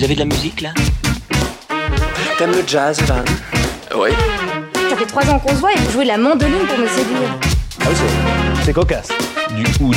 Vous 0.00 0.04
avez 0.06 0.14
de 0.14 0.20
la 0.20 0.24
musique 0.24 0.62
là 0.62 0.70
T'aimes 2.38 2.52
le 2.52 2.64
jazz, 2.66 2.98
Jeanne 3.06 3.22
Oui. 3.94 4.08
Ça 4.88 4.96
fait 4.96 5.04
trois 5.04 5.28
ans 5.28 5.38
qu'on 5.38 5.50
se 5.50 5.56
voit 5.56 5.74
et 5.74 5.76
vous 5.76 5.90
jouez 5.92 6.04
de 6.04 6.08
la 6.08 6.16
mandoline 6.16 6.66
pour 6.66 6.78
me 6.78 6.88
séduire. 6.88 7.38
Ah 7.82 7.84
oui, 7.86 7.94
c'est- 7.94 8.64
c'est 8.64 8.72
cocasse. 8.72 9.08
Du 9.50 9.62
oud. 9.84 9.96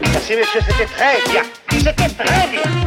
Merci 0.00 0.32
monsieur, 0.36 0.60
c'était 0.68 0.86
très 0.86 1.30
bien. 1.30 1.42
C'était 1.70 1.92
très 1.92 2.48
bien. 2.48 2.81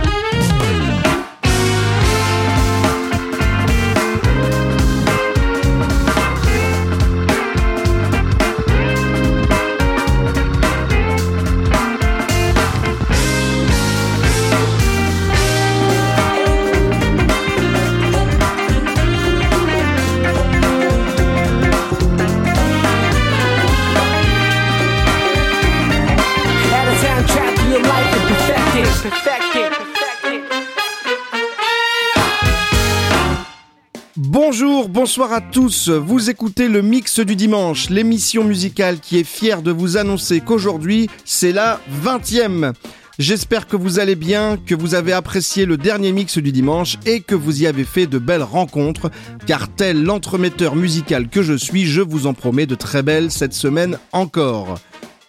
Bonsoir 35.05 35.33
à 35.33 35.41
tous. 35.41 35.89
Vous 35.89 36.31
écoutez 36.31 36.67
le 36.67 36.81
mix 36.81 37.19
du 37.19 37.35
dimanche, 37.35 37.91
l'émission 37.91 38.43
musicale 38.43 38.99
qui 38.99 39.19
est 39.19 39.23
fière 39.23 39.61
de 39.61 39.69
vous 39.69 39.97
annoncer 39.97 40.41
qu'aujourd'hui, 40.41 41.11
c'est 41.25 41.51
la 41.51 41.79
20e. 42.03 42.73
J'espère 43.19 43.67
que 43.67 43.75
vous 43.75 43.99
allez 43.99 44.15
bien, 44.15 44.57
que 44.57 44.73
vous 44.73 44.95
avez 44.95 45.13
apprécié 45.13 45.67
le 45.67 45.77
dernier 45.77 46.11
mix 46.11 46.39
du 46.39 46.51
dimanche 46.51 46.97
et 47.05 47.19
que 47.19 47.35
vous 47.35 47.61
y 47.61 47.67
avez 47.67 47.83
fait 47.83 48.07
de 48.07 48.17
belles 48.17 48.41
rencontres, 48.41 49.11
car 49.45 49.67
tel 49.67 50.03
l'entremetteur 50.03 50.75
musical 50.75 51.29
que 51.29 51.43
je 51.43 51.53
suis, 51.53 51.85
je 51.85 52.01
vous 52.01 52.25
en 52.25 52.33
promets 52.33 52.65
de 52.65 52.73
très 52.73 53.03
belles 53.03 53.29
cette 53.29 53.53
semaine 53.53 53.99
encore. 54.11 54.79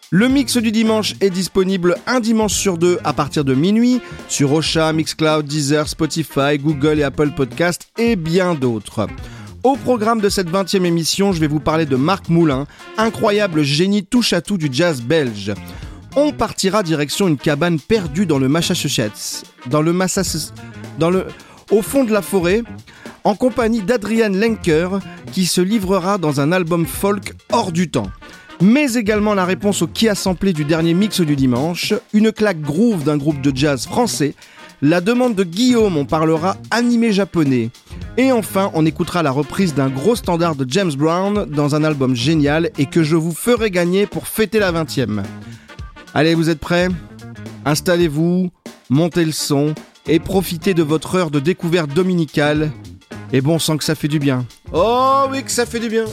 Le 0.08 0.28
mix 0.28 0.56
du 0.56 0.72
dimanche 0.72 1.16
est 1.20 1.28
disponible 1.28 1.96
un 2.06 2.20
dimanche 2.20 2.54
sur 2.54 2.78
deux 2.78 2.98
à 3.04 3.12
partir 3.12 3.44
de 3.44 3.52
minuit 3.52 4.00
sur 4.28 4.54
Ocha, 4.54 4.90
Mixcloud, 4.94 5.44
Deezer, 5.44 5.86
Spotify, 5.86 6.56
Google 6.58 7.00
et 7.00 7.02
Apple 7.02 7.32
Podcast 7.36 7.88
et 7.98 8.16
bien 8.16 8.54
d'autres. 8.54 9.06
Au 9.66 9.74
programme 9.74 10.20
de 10.20 10.28
cette 10.28 10.48
20e 10.48 10.84
émission, 10.84 11.32
je 11.32 11.40
vais 11.40 11.48
vous 11.48 11.58
parler 11.58 11.86
de 11.86 11.96
Marc 11.96 12.28
Moulin, 12.28 12.68
incroyable 12.98 13.64
génie 13.64 14.06
touche-à-tout 14.06 14.58
du 14.58 14.68
jazz 14.70 15.02
belge. 15.02 15.52
On 16.14 16.30
partira 16.30 16.84
direction 16.84 17.26
une 17.26 17.36
cabane 17.36 17.80
perdue 17.80 18.26
dans 18.26 18.38
le 18.38 18.48
Massachusetts, 18.48 19.42
dans 19.68 19.82
le 19.82 19.92
Massachusetts, 19.92 20.52
au 21.72 21.82
fond 21.82 22.04
de 22.04 22.12
la 22.12 22.22
forêt, 22.22 22.62
en 23.24 23.34
compagnie 23.34 23.82
d'Adrian 23.82 24.28
Lenker 24.28 25.00
qui 25.32 25.46
se 25.46 25.60
livrera 25.60 26.16
dans 26.16 26.40
un 26.40 26.52
album 26.52 26.86
folk 26.86 27.32
hors 27.50 27.72
du 27.72 27.90
temps 27.90 28.12
mais 28.60 28.94
également 28.94 29.34
la 29.34 29.44
réponse 29.44 29.82
au 29.82 29.86
qui 29.86 30.08
a 30.08 30.14
samplé 30.14 30.52
du 30.52 30.64
dernier 30.64 30.94
mix 30.94 31.20
du 31.20 31.36
dimanche, 31.36 31.92
une 32.12 32.32
claque 32.32 32.60
groove 32.60 33.04
d'un 33.04 33.16
groupe 33.16 33.40
de 33.42 33.54
jazz 33.54 33.84
français, 33.86 34.34
la 34.82 35.00
demande 35.00 35.34
de 35.34 35.44
Guillaume, 35.44 35.96
on 35.96 36.04
parlera 36.04 36.56
animé 36.70 37.12
japonais, 37.12 37.70
et 38.16 38.32
enfin 38.32 38.70
on 38.74 38.84
écoutera 38.86 39.22
la 39.22 39.30
reprise 39.30 39.74
d'un 39.74 39.88
gros 39.88 40.16
standard 40.16 40.54
de 40.54 40.66
James 40.68 40.92
Brown 40.92 41.46
dans 41.46 41.74
un 41.74 41.84
album 41.84 42.14
génial 42.14 42.70
et 42.78 42.86
que 42.86 43.02
je 43.02 43.16
vous 43.16 43.32
ferai 43.32 43.70
gagner 43.70 44.06
pour 44.06 44.26
fêter 44.26 44.58
la 44.58 44.72
20e. 44.72 45.22
Allez, 46.14 46.34
vous 46.34 46.50
êtes 46.50 46.60
prêts? 46.60 46.88
Installez-vous, 47.64 48.50
montez 48.90 49.24
le 49.24 49.32
son 49.32 49.74
et 50.06 50.18
profitez 50.18 50.72
de 50.74 50.82
votre 50.82 51.14
heure 51.16 51.30
de 51.30 51.40
découverte 51.40 51.92
dominicale. 51.92 52.70
Et 53.32 53.40
bon 53.40 53.58
sang 53.58 53.76
que 53.76 53.84
ça 53.84 53.94
fait 53.94 54.08
du 54.08 54.18
bien. 54.18 54.46
Oh 54.72 55.24
oui 55.30 55.42
que 55.42 55.50
ça 55.50 55.66
fait 55.66 55.80
du 55.80 55.88
bien 55.88 56.04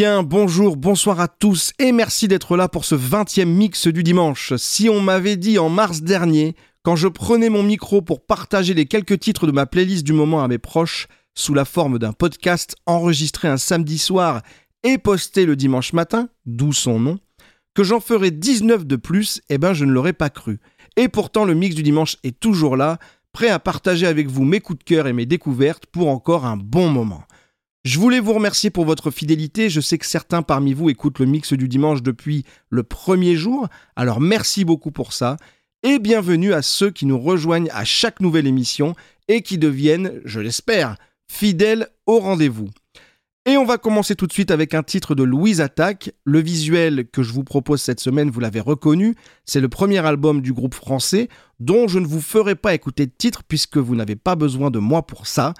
Bien, 0.00 0.22
bonjour, 0.22 0.78
bonsoir 0.78 1.20
à 1.20 1.28
tous 1.28 1.72
et 1.78 1.92
merci 1.92 2.26
d'être 2.26 2.56
là 2.56 2.68
pour 2.68 2.86
ce 2.86 2.94
20e 2.94 3.44
mix 3.44 3.86
du 3.86 4.02
dimanche. 4.02 4.54
Si 4.56 4.88
on 4.88 4.98
m'avait 4.98 5.36
dit 5.36 5.58
en 5.58 5.68
mars 5.68 6.00
dernier, 6.00 6.56
quand 6.82 6.96
je 6.96 7.06
prenais 7.06 7.50
mon 7.50 7.62
micro 7.62 8.00
pour 8.00 8.24
partager 8.24 8.72
les 8.72 8.86
quelques 8.86 9.20
titres 9.20 9.46
de 9.46 9.52
ma 9.52 9.66
playlist 9.66 10.02
du 10.02 10.14
moment 10.14 10.42
à 10.42 10.48
mes 10.48 10.56
proches, 10.56 11.06
sous 11.34 11.54
la 11.54 11.64
forme 11.64 11.98
d'un 11.98 12.12
podcast 12.12 12.76
enregistré 12.86 13.48
un 13.48 13.56
samedi 13.56 13.98
soir 13.98 14.42
et 14.82 14.98
posté 14.98 15.46
le 15.46 15.56
dimanche 15.56 15.92
matin, 15.92 16.28
d'où 16.46 16.72
son 16.72 17.00
nom, 17.00 17.18
que 17.74 17.84
j'en 17.84 18.00
ferais 18.00 18.30
19 18.30 18.86
de 18.86 18.96
plus, 18.96 19.40
eh 19.48 19.58
ben 19.58 19.72
je 19.72 19.84
ne 19.84 19.92
l'aurais 19.92 20.12
pas 20.12 20.30
cru. 20.30 20.60
Et 20.96 21.08
pourtant 21.08 21.44
le 21.44 21.54
mix 21.54 21.74
du 21.74 21.82
dimanche 21.82 22.16
est 22.24 22.38
toujours 22.38 22.76
là, 22.76 22.98
prêt 23.32 23.48
à 23.48 23.58
partager 23.58 24.06
avec 24.06 24.28
vous 24.28 24.44
mes 24.44 24.60
coups 24.60 24.78
de 24.80 24.84
cœur 24.84 25.06
et 25.06 25.12
mes 25.12 25.26
découvertes 25.26 25.86
pour 25.86 26.08
encore 26.08 26.46
un 26.46 26.56
bon 26.56 26.88
moment. 26.88 27.24
Je 27.84 27.98
voulais 27.98 28.20
vous 28.20 28.34
remercier 28.34 28.68
pour 28.68 28.84
votre 28.84 29.10
fidélité. 29.10 29.70
Je 29.70 29.80
sais 29.80 29.96
que 29.96 30.04
certains 30.04 30.42
parmi 30.42 30.74
vous 30.74 30.90
écoutent 30.90 31.18
le 31.18 31.24
mix 31.24 31.54
du 31.54 31.66
dimanche 31.66 32.02
depuis 32.02 32.44
le 32.68 32.82
premier 32.82 33.36
jour. 33.36 33.68
Alors 33.96 34.20
merci 34.20 34.66
beaucoup 34.66 34.90
pour 34.90 35.14
ça. 35.14 35.36
Et 35.82 35.98
bienvenue 35.98 36.52
à 36.52 36.60
ceux 36.60 36.90
qui 36.90 37.06
nous 37.06 37.18
rejoignent 37.18 37.70
à 37.72 37.86
chaque 37.86 38.20
nouvelle 38.20 38.46
émission 38.46 38.94
et 39.28 39.40
qui 39.40 39.56
deviennent, 39.56 40.20
je 40.26 40.40
l'espère, 40.40 40.96
fidèles 41.30 41.86
au 42.06 42.18
rendez-vous. 42.18 42.68
Et 43.46 43.56
on 43.56 43.64
va 43.64 43.78
commencer 43.78 44.16
tout 44.16 44.26
de 44.26 44.32
suite 44.32 44.50
avec 44.50 44.74
un 44.74 44.82
titre 44.82 45.14
de 45.14 45.22
Louise 45.22 45.60
Attaque. 45.60 46.12
Le 46.24 46.40
visuel 46.40 47.08
que 47.08 47.22
je 47.22 47.32
vous 47.32 47.44
propose 47.44 47.80
cette 47.80 48.00
semaine, 48.00 48.30
vous 48.30 48.40
l'avez 48.40 48.60
reconnu, 48.60 49.14
c'est 49.46 49.60
le 49.60 49.68
premier 49.68 50.04
album 50.04 50.42
du 50.42 50.52
groupe 50.52 50.74
français 50.74 51.28
dont 51.58 51.88
je 51.88 52.00
ne 52.00 52.06
vous 52.06 52.20
ferai 52.20 52.56
pas 52.56 52.74
écouter 52.74 53.06
de 53.06 53.12
titre 53.16 53.42
puisque 53.46 53.78
vous 53.78 53.94
n'avez 53.94 54.16
pas 54.16 54.34
besoin 54.34 54.70
de 54.70 54.80
moi 54.80 55.06
pour 55.06 55.26
ça. 55.26 55.54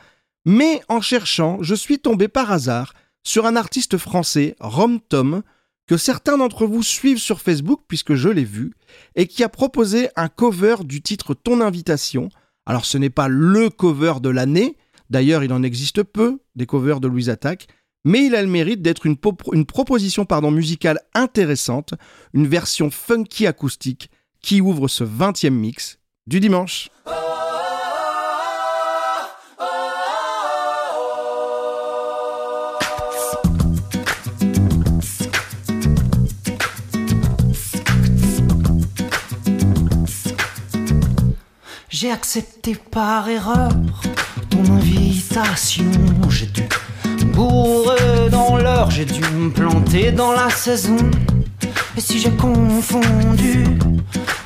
Mais 0.45 0.83
en 0.89 1.01
cherchant, 1.01 1.59
je 1.63 1.75
suis 1.75 2.01
tombé 2.01 2.27
par 2.29 2.51
hasard 2.51 2.93
sur 3.23 3.47
un 3.47 3.57
artiste 3.57 3.97
français, 3.97 4.57
Rom 4.59 5.01
Tom, 5.01 5.43
que 5.87 5.97
certains 5.97 6.37
d'entre 6.37 6.67
vous 6.67 6.83
suivent 6.83 7.19
sur 7.19 7.41
Facebook 7.41 7.83
puisque 7.87 8.15
je 8.15 8.29
l'ai 8.29 8.45
vu, 8.45 8.73
et 9.15 9.29
qui 9.29 9.45
a 9.45 9.49
proposé 9.49 10.09
un 10.17 10.29
cover 10.29 10.77
du 10.85 11.01
titre 11.01 11.33
Ton 11.33 11.61
invitation. 11.61 12.29
Alors 12.67 12.85
ce 12.85 12.99
n'est 12.99 13.09
pas 13.09 13.29
le 13.29 13.71
cover 13.71 14.15
de 14.21 14.29
l'année, 14.29 14.77
d'ailleurs 15.11 15.45
il 15.45 15.53
en 15.53 15.63
existe 15.63 16.03
peu, 16.03 16.39
des 16.57 16.67
covers 16.67 17.01
de 17.01 17.09
Louise 17.09 17.29
Attaque, 17.29 17.67
mais 18.05 18.25
il 18.27 18.35
a 18.35 18.43
le 18.43 18.49
mérite 18.49 18.81
d'être 18.81 19.05
une, 19.05 19.17
po- 19.17 19.37
une 19.53 19.67
proposition 19.67 20.25
pardon, 20.25 20.51
musicale 20.51 21.01
intéressante, 21.15 21.93
une 22.33 22.47
version 22.47 22.91
funky 22.91 23.47
acoustique 23.47 24.11
qui 24.41 24.61
ouvre 24.63 24.89
ce 24.89 25.05
20e 25.05 25.51
mix 25.51 25.99
du 26.27 26.41
dimanche. 26.41 26.89
J'ai 41.89 42.11
accepté 42.11 42.77
par 42.91 43.29
erreur 43.29 43.71
ton 44.51 44.65
invitation. 44.75 45.85
J'ai 46.29 46.47
dû 46.47 46.63
bourrer 47.33 48.29
dans 48.31 48.57
l'heure, 48.57 48.91
j'ai 48.91 49.05
dû 49.05 49.21
me 49.21 49.51
planter 49.51 50.13
dans 50.13 50.33
la 50.33 50.51
saison. 50.51 50.97
Et 51.97 52.01
si 52.01 52.19
j'ai 52.19 52.31
confondu 52.31 53.65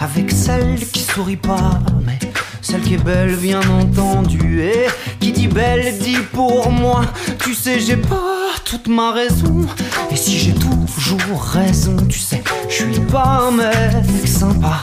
avec 0.01 0.31
celle 0.31 0.79
qui 0.79 1.01
sourit 1.01 1.37
pas, 1.37 1.81
mais 2.07 2.19
celle 2.61 2.81
qui 2.83 2.95
est 2.95 3.05
belle, 3.05 3.37
bien 3.37 3.61
entendu, 3.69 4.63
et 4.63 4.87
qui 5.21 5.33
dit 5.33 5.49
belle 5.49 5.99
dit 5.99 6.19
pour 6.33 6.71
moi. 6.71 7.03
Tu 7.41 7.55
sais, 7.55 7.81
j'ai 7.81 7.97
pas 7.97 8.53
toute 8.65 8.89
ma 8.89 9.13
raison. 9.13 9.67
Et 10.11 10.17
si 10.17 10.39
j'ai 10.39 10.55
toujours 10.55 11.43
raison, 11.43 11.97
tu 12.09 12.19
sais, 12.19 12.43
je 12.69 12.75
suis 12.75 13.01
pas 13.01 13.49
un 13.49 13.51
mec 13.51 14.27
sympa. 14.27 14.83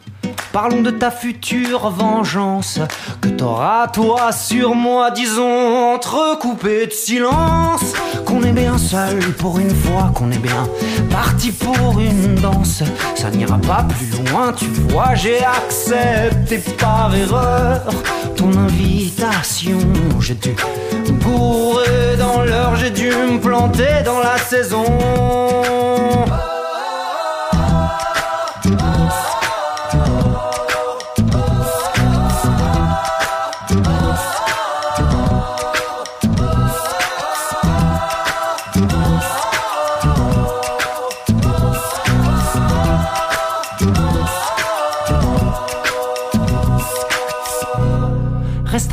Parlons 0.51 0.81
de 0.81 0.91
ta 0.91 1.11
future 1.11 1.89
vengeance 1.89 2.79
que 3.21 3.29
t'auras 3.29 3.87
toi 3.87 4.33
sur 4.33 4.75
moi, 4.75 5.09
disons 5.09 5.93
entrecoupé 5.93 6.87
de 6.87 6.91
silence. 6.91 7.93
Qu'on 8.25 8.43
est 8.43 8.51
bien 8.51 8.77
seul 8.77 9.19
pour 9.37 9.59
une 9.59 9.73
fois, 9.73 10.11
qu'on 10.13 10.29
est 10.29 10.39
bien 10.39 10.67
parti 11.09 11.53
pour 11.53 11.99
une 11.99 12.35
danse. 12.35 12.83
Ça 13.15 13.29
n'ira 13.29 13.57
pas 13.59 13.85
plus 13.87 14.29
loin, 14.29 14.51
tu 14.51 14.65
vois, 14.65 15.15
j'ai 15.15 15.39
accepté 15.41 16.57
par 16.77 17.15
erreur 17.15 17.83
ton 18.35 18.51
invitation. 18.57 19.79
J'ai 20.19 20.35
dû 20.35 20.53
bourrer 21.13 22.17
dans 22.17 22.41
l'heure, 22.41 22.75
j'ai 22.75 22.91
dû 22.91 23.07
me 23.07 23.39
planter 23.39 24.03
dans 24.03 24.19
la 24.19 24.37
saison. 24.37 24.85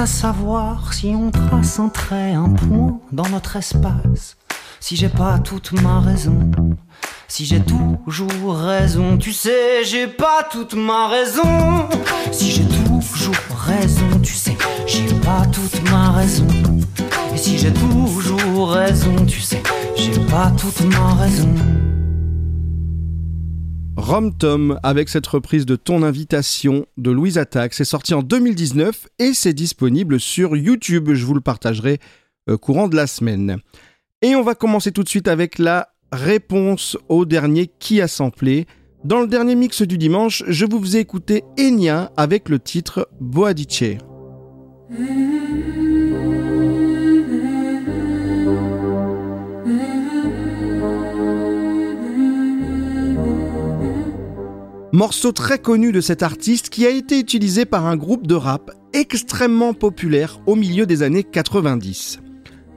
À 0.00 0.06
savoir 0.06 0.95
si 0.95 1.09
on 1.09 1.33
trace 1.33 1.81
un 1.81 1.89
trait, 1.89 2.33
un 2.33 2.50
point 2.50 3.00
dans 3.11 3.29
notre 3.31 3.56
espace. 3.56 4.37
Si 4.79 4.95
j'ai 4.95 5.09
pas 5.09 5.41
toute 5.41 5.73
ma 5.73 5.99
raison, 5.99 6.53
si 7.27 7.45
j'ai 7.45 7.61
toujours 7.61 8.56
raison, 8.56 9.19
tu 9.19 9.33
sais, 9.33 9.83
j'ai 9.83 10.06
pas 10.06 10.47
toute 10.53 10.75
ma 10.75 11.09
raison. 11.09 11.89
Si 12.31 12.53
j'ai 12.53 12.65
toujours 12.65 13.35
raison, 13.56 14.21
tu 14.23 14.35
sais, 14.35 14.56
j'ai 14.87 15.12
pas 15.15 15.43
toute 15.50 15.91
ma 15.91 16.12
raison. 16.12 16.47
Et 17.35 17.37
si 17.37 17.59
j'ai 17.59 17.73
toujours 17.73 18.71
raison, 18.71 19.27
tu 19.27 19.41
sais, 19.41 19.65
j'ai 19.97 20.21
pas 20.27 20.53
toute 20.56 20.81
ma 20.83 21.15
raison. 21.15 21.53
Rom 24.08 24.32
Tom 24.34 24.81
avec 24.82 25.10
cette 25.10 25.26
reprise 25.26 25.66
de 25.66 25.76
Ton 25.76 26.02
invitation 26.02 26.87
de 26.96 27.10
Louise 27.10 27.37
Attaque. 27.37 27.75
C'est 27.75 27.84
sorti 27.84 28.14
en 28.14 28.22
2019 28.22 29.06
et 29.19 29.34
c'est 29.34 29.52
disponible 29.52 30.19
sur 30.19 30.56
YouTube. 30.56 31.10
Je 31.12 31.26
vous 31.26 31.34
le 31.34 31.43
partagerai 31.43 31.99
euh, 32.49 32.56
courant 32.56 32.88
de 32.88 32.96
la 32.96 33.06
semaine. 33.06 33.58
Et 34.22 34.34
on 34.34 34.43
va 34.43 34.55
commencer 34.55 34.93
tout 34.93 35.02
de 35.02 35.10
suite 35.10 35.28
avec 35.28 35.58
la 35.58 35.88
réponse 36.10 36.96
au 37.10 37.26
dernier 37.26 37.70
qui 37.78 38.00
a 38.00 38.08
samplé. 38.08 38.66
Dans 39.05 39.20
le 39.20 39.26
dernier 39.26 39.55
mix 39.55 39.82
du 39.82 39.99
dimanche, 39.99 40.43
je 40.49 40.64
vous 40.64 40.81
faisais 40.81 41.02
écouter 41.02 41.44
Enya 41.60 42.10
avec 42.16 42.49
le 42.49 42.58
titre 42.58 43.10
Boadice. 43.20 43.99
Morceau 54.93 55.32
très 55.32 55.58
connu 55.58 55.93
de 55.93 56.00
cet 56.00 56.23
artiste 56.23 56.70
qui 56.70 56.87
a 56.87 56.90
été 56.90 57.19
utilisé 57.19 57.67
par 57.67 57.85
un 57.85 57.94
groupe 57.94 58.26
de 58.26 58.35
rap 58.35 58.70
extrêmement 58.94 59.75
populaire 59.75 60.40
au 60.46 60.55
milieu 60.55 60.87
des 60.87 61.02
années 61.02 61.25
90. 61.25 62.20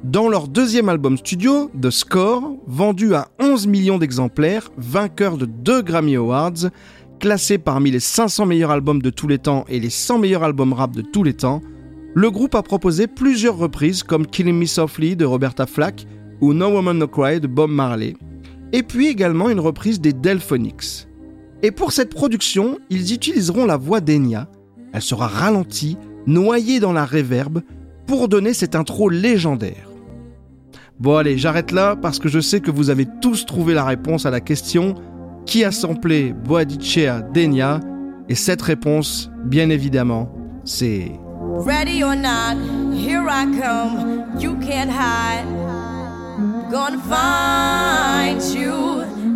Dans 0.03 0.27
leur 0.27 0.49
deuxième 0.49 0.89
album 0.89 1.17
studio, 1.17 1.71
The 1.81 1.89
Score, 1.89 2.57
vendu 2.67 3.15
à 3.15 3.29
11 3.39 3.65
millions 3.67 3.97
d'exemplaires, 3.97 4.71
vainqueur 4.75 5.37
de 5.37 5.45
deux 5.45 5.81
Grammy 5.81 6.17
Awards, 6.17 6.69
classé 7.21 7.57
parmi 7.57 7.91
les 7.91 8.01
500 8.01 8.45
meilleurs 8.45 8.71
albums 8.71 9.01
de 9.01 9.09
tous 9.09 9.29
les 9.29 9.39
temps 9.39 9.63
et 9.69 9.79
les 9.79 9.89
100 9.89 10.19
meilleurs 10.19 10.43
albums 10.43 10.73
rap 10.73 10.93
de 10.93 11.01
tous 11.01 11.23
les 11.23 11.33
temps, 11.33 11.61
le 12.13 12.29
groupe 12.29 12.55
a 12.55 12.61
proposé 12.61 13.07
plusieurs 13.07 13.55
reprises 13.55 14.03
comme 14.03 14.27
Killing 14.27 14.59
Me 14.59 14.65
Softly 14.65 15.15
de 15.15 15.23
Roberta 15.23 15.65
Flack 15.65 16.05
ou 16.41 16.53
No 16.53 16.71
Woman 16.71 16.97
No 16.97 17.07
Cry 17.07 17.39
de 17.39 17.47
Bob 17.47 17.71
Marley, 17.71 18.17
et 18.73 18.83
puis 18.83 19.07
également 19.07 19.49
une 19.49 19.61
reprise 19.61 20.01
des 20.01 20.11
Delphonics. 20.11 21.07
Et 21.63 21.71
pour 21.71 21.91
cette 21.91 22.13
production, 22.13 22.79
ils 22.89 23.13
utiliseront 23.13 23.65
la 23.65 23.77
voix 23.77 24.01
d'Enya. 24.01 24.47
Elle 24.93 25.01
sera 25.01 25.27
ralentie, 25.27 25.97
noyée 26.25 26.79
dans 26.79 26.93
la 26.93 27.05
réverbe, 27.05 27.61
pour 28.07 28.27
donner 28.27 28.53
cette 28.53 28.75
intro 28.75 29.09
légendaire. 29.09 29.89
Bon 30.99 31.17
allez, 31.17 31.37
j'arrête 31.37 31.71
là 31.71 31.95
parce 31.95 32.19
que 32.19 32.29
je 32.29 32.39
sais 32.39 32.59
que 32.59 32.71
vous 32.71 32.89
avez 32.89 33.07
tous 33.21 33.45
trouvé 33.45 33.73
la 33.73 33.85
réponse 33.85 34.25
à 34.25 34.31
la 34.31 34.39
question 34.39 34.95
qui 35.45 35.63
a 35.63 35.71
samplé 35.71 36.33
Boadicea 36.33 37.21
d'Enya? 37.33 37.79
Et 38.29 38.35
cette 38.35 38.61
réponse, 38.61 39.29
bien 39.45 39.69
évidemment, 39.69 40.31
c'est... 40.63 41.11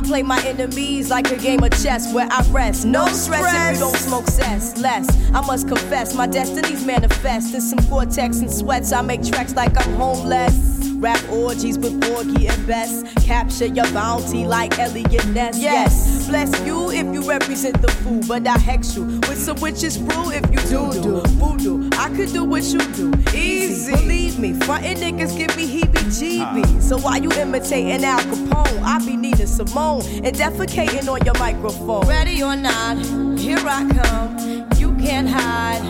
I 0.00 0.02
play 0.02 0.22
my 0.22 0.42
enemies 0.46 1.10
like 1.10 1.30
a 1.30 1.36
game 1.36 1.62
of 1.62 1.72
chess 1.72 2.10
where 2.14 2.26
I 2.30 2.42
rest. 2.48 2.86
No, 2.86 3.06
stress, 3.08 3.44
if 3.54 3.74
you 3.74 3.80
don't 3.84 3.96
smoke 3.96 4.26
cess. 4.28 4.78
Less, 4.78 5.06
I 5.34 5.46
must 5.46 5.68
confess, 5.68 6.14
my 6.14 6.26
destinies 6.26 6.86
manifest. 6.86 7.54
In 7.54 7.60
some 7.60 7.80
cortex 7.86 8.38
and 8.38 8.50
sweats, 8.50 8.92
I 8.92 9.02
make 9.02 9.22
tracks 9.22 9.54
like 9.54 9.76
I'm 9.76 9.92
homeless. 9.96 10.56
Rap 10.94 11.22
orgies 11.30 11.78
with 11.78 12.00
Porgy 12.00 12.48
and 12.48 12.66
Bess. 12.66 13.02
Capture 13.26 13.66
your 13.66 13.90
bounty 13.92 14.46
like 14.46 14.78
Elliot 14.78 15.26
Ness. 15.28 15.58
Yes, 15.58 16.19
bless 16.30 16.64
you 16.64 16.92
if 16.92 17.12
you 17.12 17.28
represent 17.28 17.82
the 17.82 17.88
fool, 17.88 18.22
but 18.28 18.46
I 18.46 18.56
hex 18.56 18.94
you 18.94 19.02
with 19.04 19.36
some 19.36 19.60
witches 19.60 19.98
brew 19.98 20.30
if 20.30 20.48
you 20.52 20.60
do 20.70 20.92
do 21.02 21.20
voodoo. 21.40 21.90
I 21.98 22.08
could 22.10 22.32
do 22.32 22.44
what 22.44 22.62
you 22.62 22.78
do, 22.94 23.12
easy. 23.34 23.92
Believe 23.92 24.38
me, 24.38 24.52
frontin' 24.60 24.98
niggas 24.98 25.36
give 25.36 25.54
me 25.56 25.66
heebie-jeebies. 25.66 26.82
So 26.82 26.98
why 26.98 27.16
you 27.16 27.32
imitating 27.32 28.04
Al 28.04 28.20
Capone? 28.20 28.80
I 28.82 29.04
be 29.04 29.16
needing 29.16 29.48
Simone 29.48 30.02
and 30.24 30.36
defecating 30.36 31.08
on 31.08 31.20
your 31.24 31.36
microphone. 31.38 32.06
Ready 32.06 32.40
or 32.44 32.54
not, 32.54 32.96
here 33.36 33.58
I 33.58 33.88
come. 33.98 34.68
You 34.78 34.94
can't 35.04 35.28
hide. 35.28 35.82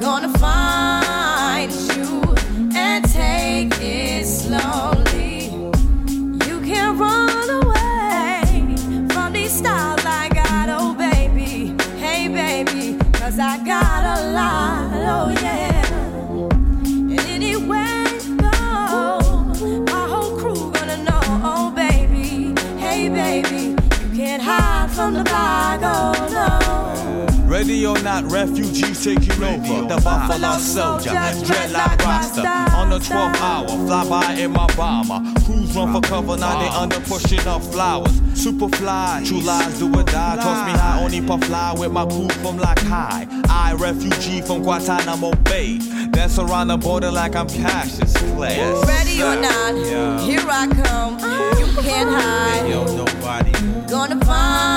Gonna 0.00 0.38
find 0.38 1.72
you 1.96 2.34
and 2.76 3.02
take 3.10 3.72
it 3.80 4.26
slowly. 4.26 5.46
You 6.46 6.60
can't 6.60 6.98
run 6.98 7.23
from 25.04 25.14
the 25.14 25.24
block, 25.24 25.80
oh 25.82 26.28
no. 26.32 27.46
Ready 27.46 27.84
or 27.86 27.98
not, 28.00 28.24
refugees 28.32 29.04
taking 29.04 29.32
over. 29.32 29.86
The 29.86 30.00
Buffalo 30.02 30.56
Soldier, 30.56 31.10
dreadlock 31.44 31.98
roster. 31.98 32.40
On 32.74 32.88
the 32.88 32.98
12th 32.98 33.36
hour, 33.36 33.68
fly 33.68 34.08
by 34.08 34.32
in 34.32 34.52
my 34.52 34.66
bomber. 34.74 35.20
Crews 35.44 35.76
run 35.76 35.92
for 35.92 36.00
cover, 36.00 36.38
now 36.38 36.58
they 36.58 36.68
under 36.68 37.00
pushing 37.00 37.46
up 37.46 37.62
flowers. 37.62 38.18
Superfly, 38.32 39.26
true 39.28 39.40
lies 39.40 39.78
do 39.78 39.88
or 39.88 40.04
die. 40.04 40.36
Toss 40.36 40.66
me 40.66 40.72
high, 40.72 41.02
only 41.04 41.20
puff 41.20 41.44
fly 41.44 41.74
with 41.78 41.92
my 41.92 42.06
crew 42.06 42.28
from 42.42 42.56
like 42.56 42.78
high. 42.80 43.26
I, 43.50 43.74
refugee 43.74 44.40
from 44.40 44.62
Guantanamo 44.62 45.32
Bay. 45.44 45.78
Dance 46.12 46.38
around 46.38 46.68
the 46.68 46.78
border 46.78 47.10
like 47.10 47.36
I'm 47.36 47.48
Cassius 47.48 48.16
Clay. 48.32 48.58
Ready 48.86 49.22
or 49.22 49.36
not, 49.36 50.20
here 50.22 50.46
I 50.48 50.66
come. 50.82 51.14
You 51.60 51.82
can't 51.82 52.08
hide. 52.08 52.70
Yo, 52.70 52.84
nobody. 52.96 53.52
Gonna 53.86 54.18
find 54.24 54.73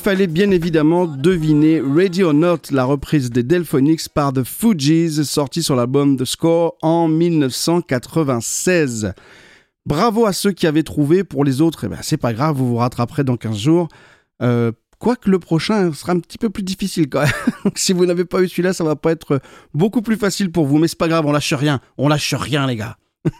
fallait 0.00 0.26
bien 0.26 0.50
évidemment 0.50 1.06
deviner 1.06 1.82
Ready 1.82 2.22
or 2.22 2.32
Not, 2.32 2.60
la 2.70 2.84
reprise 2.84 3.30
des 3.30 3.42
Delphonics 3.42 4.08
par 4.08 4.32
The 4.32 4.44
Fugees, 4.44 5.24
sortie 5.24 5.62
sur 5.62 5.76
l'album 5.76 6.16
The 6.16 6.24
Score 6.24 6.78
en 6.80 7.06
1996. 7.06 9.12
Bravo 9.84 10.24
à 10.24 10.32
ceux 10.32 10.52
qui 10.52 10.66
avaient 10.66 10.84
trouvé, 10.84 11.22
pour 11.22 11.44
les 11.44 11.60
autres, 11.60 11.84
eh 11.84 11.88
ben, 11.88 11.98
c'est 12.00 12.16
pas 12.16 12.32
grave, 12.32 12.56
vous 12.56 12.66
vous 12.66 12.76
rattraperez 12.76 13.24
dans 13.24 13.36
15 13.36 13.58
jours. 13.58 13.88
Euh, 14.40 14.72
Quoique 14.98 15.30
le 15.30 15.38
prochain 15.38 15.92
sera 15.92 16.12
un 16.12 16.20
petit 16.20 16.38
peu 16.38 16.48
plus 16.48 16.62
difficile 16.62 17.06
quand 17.08 17.20
même. 17.20 17.30
Si 17.74 17.92
vous 17.92 18.06
n'avez 18.06 18.24
pas 18.24 18.40
eu 18.40 18.48
celui-là, 18.48 18.72
ça 18.72 18.84
va 18.84 18.96
pas 18.96 19.12
être 19.12 19.42
beaucoup 19.74 20.00
plus 20.00 20.16
facile 20.16 20.50
pour 20.50 20.64
vous. 20.66 20.78
Mais 20.78 20.88
c'est 20.88 20.98
pas 20.98 21.08
grave, 21.08 21.26
on 21.26 21.32
lâche 21.32 21.52
rien. 21.52 21.80
On 21.98 22.08
lâche 22.08 22.32
rien, 22.34 22.66
les 22.66 22.76
gars. 22.76 22.96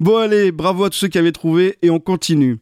bon, 0.00 0.16
allez, 0.16 0.52
bravo 0.52 0.84
à 0.84 0.90
tous 0.90 0.96
ceux 0.96 1.08
qui 1.08 1.18
avaient 1.18 1.32
trouvé 1.32 1.76
et 1.82 1.90
on 1.90 1.98
continue. 1.98 2.60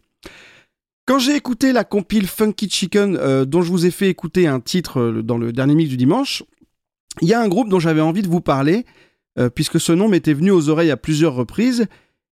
Quand 1.10 1.18
j'ai 1.18 1.34
écouté 1.34 1.72
la 1.72 1.82
compile 1.82 2.28
Funky 2.28 2.70
Chicken, 2.70 3.16
euh, 3.16 3.44
dont 3.44 3.62
je 3.62 3.70
vous 3.72 3.84
ai 3.84 3.90
fait 3.90 4.08
écouter 4.08 4.46
un 4.46 4.60
titre 4.60 5.00
euh, 5.00 5.22
dans 5.24 5.38
le 5.38 5.50
dernier 5.50 5.74
mix 5.74 5.90
du 5.90 5.96
dimanche, 5.96 6.44
il 7.20 7.26
y 7.26 7.34
a 7.34 7.40
un 7.40 7.48
groupe 7.48 7.68
dont 7.68 7.80
j'avais 7.80 8.00
envie 8.00 8.22
de 8.22 8.28
vous 8.28 8.40
parler, 8.40 8.86
euh, 9.36 9.50
puisque 9.50 9.80
ce 9.80 9.90
nom 9.90 10.08
m'était 10.08 10.34
venu 10.34 10.52
aux 10.52 10.68
oreilles 10.68 10.92
à 10.92 10.96
plusieurs 10.96 11.34
reprises. 11.34 11.86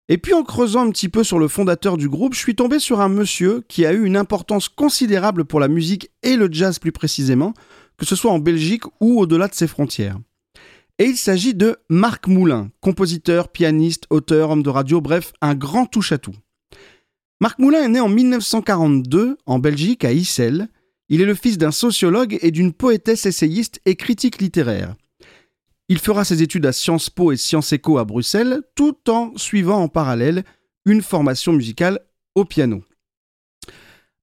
Et 0.08 0.16
puis 0.16 0.32
en 0.32 0.44
creusant 0.44 0.86
un 0.86 0.90
petit 0.92 1.08
peu 1.08 1.24
sur 1.24 1.40
le 1.40 1.48
fondateur 1.48 1.96
du 1.96 2.08
groupe, 2.08 2.34
je 2.34 2.38
suis 2.38 2.54
tombé 2.54 2.78
sur 2.78 3.00
un 3.00 3.08
monsieur 3.08 3.64
qui 3.66 3.84
a 3.84 3.92
eu 3.92 4.04
une 4.04 4.16
importance 4.16 4.68
considérable 4.68 5.44
pour 5.44 5.58
la 5.58 5.66
musique 5.66 6.12
et 6.22 6.36
le 6.36 6.48
jazz 6.48 6.78
plus 6.78 6.92
précisément, 6.92 7.54
que 7.96 8.06
ce 8.06 8.14
soit 8.14 8.30
en 8.30 8.38
Belgique 8.38 8.84
ou 9.00 9.18
au-delà 9.18 9.48
de 9.48 9.54
ses 9.54 9.66
frontières. 9.66 10.20
Et 11.00 11.06
il 11.06 11.16
s'agit 11.16 11.54
de 11.54 11.78
Marc 11.88 12.28
Moulin, 12.28 12.70
compositeur, 12.80 13.48
pianiste, 13.48 14.04
auteur, 14.10 14.50
homme 14.50 14.62
de 14.62 14.70
radio, 14.70 15.00
bref, 15.00 15.32
un 15.40 15.56
grand 15.56 15.86
touche-à-tout. 15.86 16.36
Marc 17.40 17.60
Moulin 17.60 17.84
est 17.84 17.88
né 17.88 18.00
en 18.00 18.08
1942 18.08 19.38
en 19.46 19.58
Belgique 19.60 20.04
à 20.04 20.12
Issel. 20.12 20.68
Il 21.08 21.20
est 21.20 21.26
le 21.26 21.36
fils 21.36 21.56
d'un 21.56 21.70
sociologue 21.70 22.36
et 22.42 22.50
d'une 22.50 22.72
poétesse 22.72 23.26
essayiste 23.26 23.80
et 23.84 23.94
critique 23.94 24.40
littéraire. 24.40 24.96
Il 25.88 26.00
fera 26.00 26.24
ses 26.24 26.42
études 26.42 26.66
à 26.66 26.72
Sciences 26.72 27.10
Po 27.10 27.30
et 27.30 27.36
Sciences 27.36 27.72
Éco 27.72 27.98
à 27.98 28.04
Bruxelles, 28.04 28.62
tout 28.74 29.08
en 29.08 29.36
suivant 29.36 29.80
en 29.80 29.88
parallèle 29.88 30.44
une 30.84 31.00
formation 31.00 31.52
musicale 31.52 32.00
au 32.34 32.44
piano. 32.44 32.82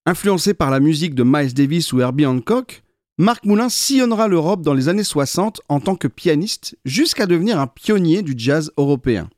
Influencé 0.06 0.54
par 0.54 0.70
la 0.70 0.82
musique 0.82 1.16
de 1.16 1.24
Miles 1.24 1.54
Davis 1.54 1.94
ou 1.94 2.02
Herbie 2.02 2.26
Hancock, 2.26 2.84
Marc 3.18 3.46
Moulin 3.46 3.70
sillonnera 3.70 4.28
l'Europe 4.28 4.62
dans 4.62 4.74
les 4.74 4.90
années 4.90 5.06
60 5.06 5.62
en 5.70 5.80
tant 5.80 5.96
que 5.96 6.10
pianiste 6.10 6.78
jusqu'à 6.84 7.28
devenir 7.28 7.62
un 7.62 7.68
pionnier 7.68 8.24
du 8.24 8.34
jazz 8.38 8.74
européen. 8.76 9.30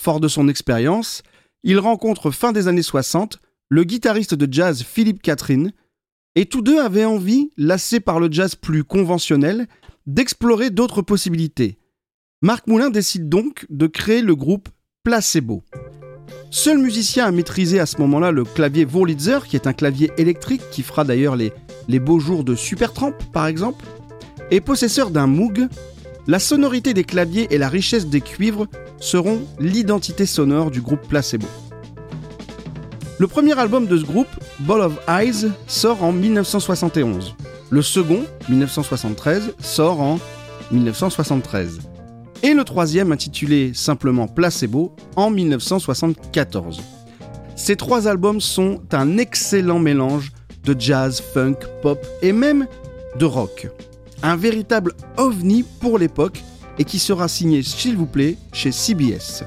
Fort 0.00 0.18
de 0.18 0.28
son 0.28 0.48
expérience, 0.48 1.22
il 1.62 1.78
rencontre 1.78 2.30
fin 2.30 2.52
des 2.52 2.68
années 2.68 2.82
60 2.82 3.40
le 3.68 3.84
guitariste 3.84 4.34
de 4.34 4.52
jazz 4.52 4.82
Philippe 4.82 5.22
Catherine, 5.22 5.72
et 6.34 6.46
tous 6.46 6.62
deux 6.62 6.78
avaient 6.78 7.04
envie, 7.04 7.50
lassés 7.56 8.00
par 8.00 8.20
le 8.20 8.30
jazz 8.30 8.54
plus 8.54 8.84
conventionnel, 8.84 9.66
d'explorer 10.06 10.70
d'autres 10.70 11.02
possibilités. 11.02 11.78
Marc 12.42 12.66
Moulin 12.66 12.90
décide 12.90 13.28
donc 13.28 13.66
de 13.70 13.86
créer 13.86 14.22
le 14.22 14.36
groupe 14.36 14.68
Placebo. 15.02 15.64
Seul 16.50 16.78
musicien 16.78 17.26
à 17.26 17.32
maîtriser 17.32 17.80
à 17.80 17.86
ce 17.86 17.98
moment-là 17.98 18.30
le 18.30 18.44
clavier 18.44 18.84
Wurlitzer, 18.84 19.40
qui 19.46 19.56
est 19.56 19.66
un 19.66 19.72
clavier 19.72 20.12
électrique 20.16 20.62
qui 20.70 20.82
fera 20.82 21.04
d'ailleurs 21.04 21.36
les, 21.36 21.52
les 21.88 21.98
beaux 21.98 22.20
jours 22.20 22.44
de 22.44 22.54
Supertramp 22.54 23.14
par 23.32 23.46
exemple, 23.46 23.84
et 24.50 24.60
possesseur 24.60 25.10
d'un 25.10 25.26
Moog, 25.26 25.68
la 26.26 26.38
sonorité 26.38 26.92
des 26.92 27.04
claviers 27.04 27.46
et 27.50 27.58
la 27.58 27.68
richesse 27.68 28.06
des 28.06 28.20
cuivres 28.20 28.66
seront 28.98 29.42
l'identité 29.60 30.26
sonore 30.26 30.70
du 30.70 30.80
groupe 30.80 31.06
Placebo. 31.08 31.46
Le 33.18 33.26
premier 33.26 33.58
album 33.58 33.86
de 33.86 33.96
ce 33.96 34.04
groupe, 34.04 34.28
Ball 34.60 34.80
of 34.80 34.98
Eyes, 35.08 35.50
sort 35.66 36.02
en 36.02 36.12
1971. 36.12 37.34
Le 37.70 37.82
second, 37.82 38.24
1973, 38.48 39.54
sort 39.58 40.00
en 40.00 40.18
1973. 40.70 41.78
Et 42.42 42.52
le 42.52 42.64
troisième, 42.64 43.12
intitulé 43.12 43.72
simplement 43.72 44.28
Placebo, 44.28 44.94
en 45.14 45.30
1974. 45.30 46.82
Ces 47.54 47.76
trois 47.76 48.06
albums 48.06 48.40
sont 48.40 48.82
un 48.92 49.16
excellent 49.16 49.78
mélange 49.78 50.30
de 50.64 50.78
jazz, 50.78 51.22
funk, 51.32 51.56
pop 51.80 52.04
et 52.20 52.32
même 52.32 52.66
de 53.18 53.24
rock. 53.24 53.68
Un 54.28 54.34
véritable 54.34 54.92
ovni 55.18 55.62
pour 55.80 55.98
l'époque 55.98 56.42
et 56.80 56.84
qui 56.84 56.98
sera 56.98 57.28
signé, 57.28 57.62
s'il 57.62 57.96
vous 57.96 58.06
plaît, 58.06 58.36
chez 58.52 58.72
CBS. 58.72 59.44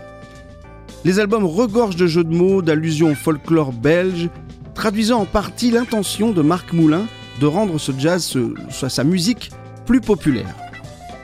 Les 1.04 1.20
albums 1.20 1.44
regorgent 1.46 1.98
de 1.98 2.08
jeux 2.08 2.24
de 2.24 2.34
mots, 2.34 2.62
d'allusions 2.62 3.12
au 3.12 3.16
folklore 3.16 3.74
belge, 3.74 4.30
traduisant 4.76 5.20
en 5.20 5.26
partie 5.26 5.70
l'intention 5.70 6.32
de 6.32 6.42
Marc 6.42 6.72
Moulin 6.72 7.04
de 7.42 7.46
rendre 7.46 7.78
ce 7.78 7.92
jazz, 7.98 8.24
ce- 8.24 8.88
sa 8.88 9.04
musique, 9.04 9.52
plus 9.86 10.00
populaire. 10.00 10.56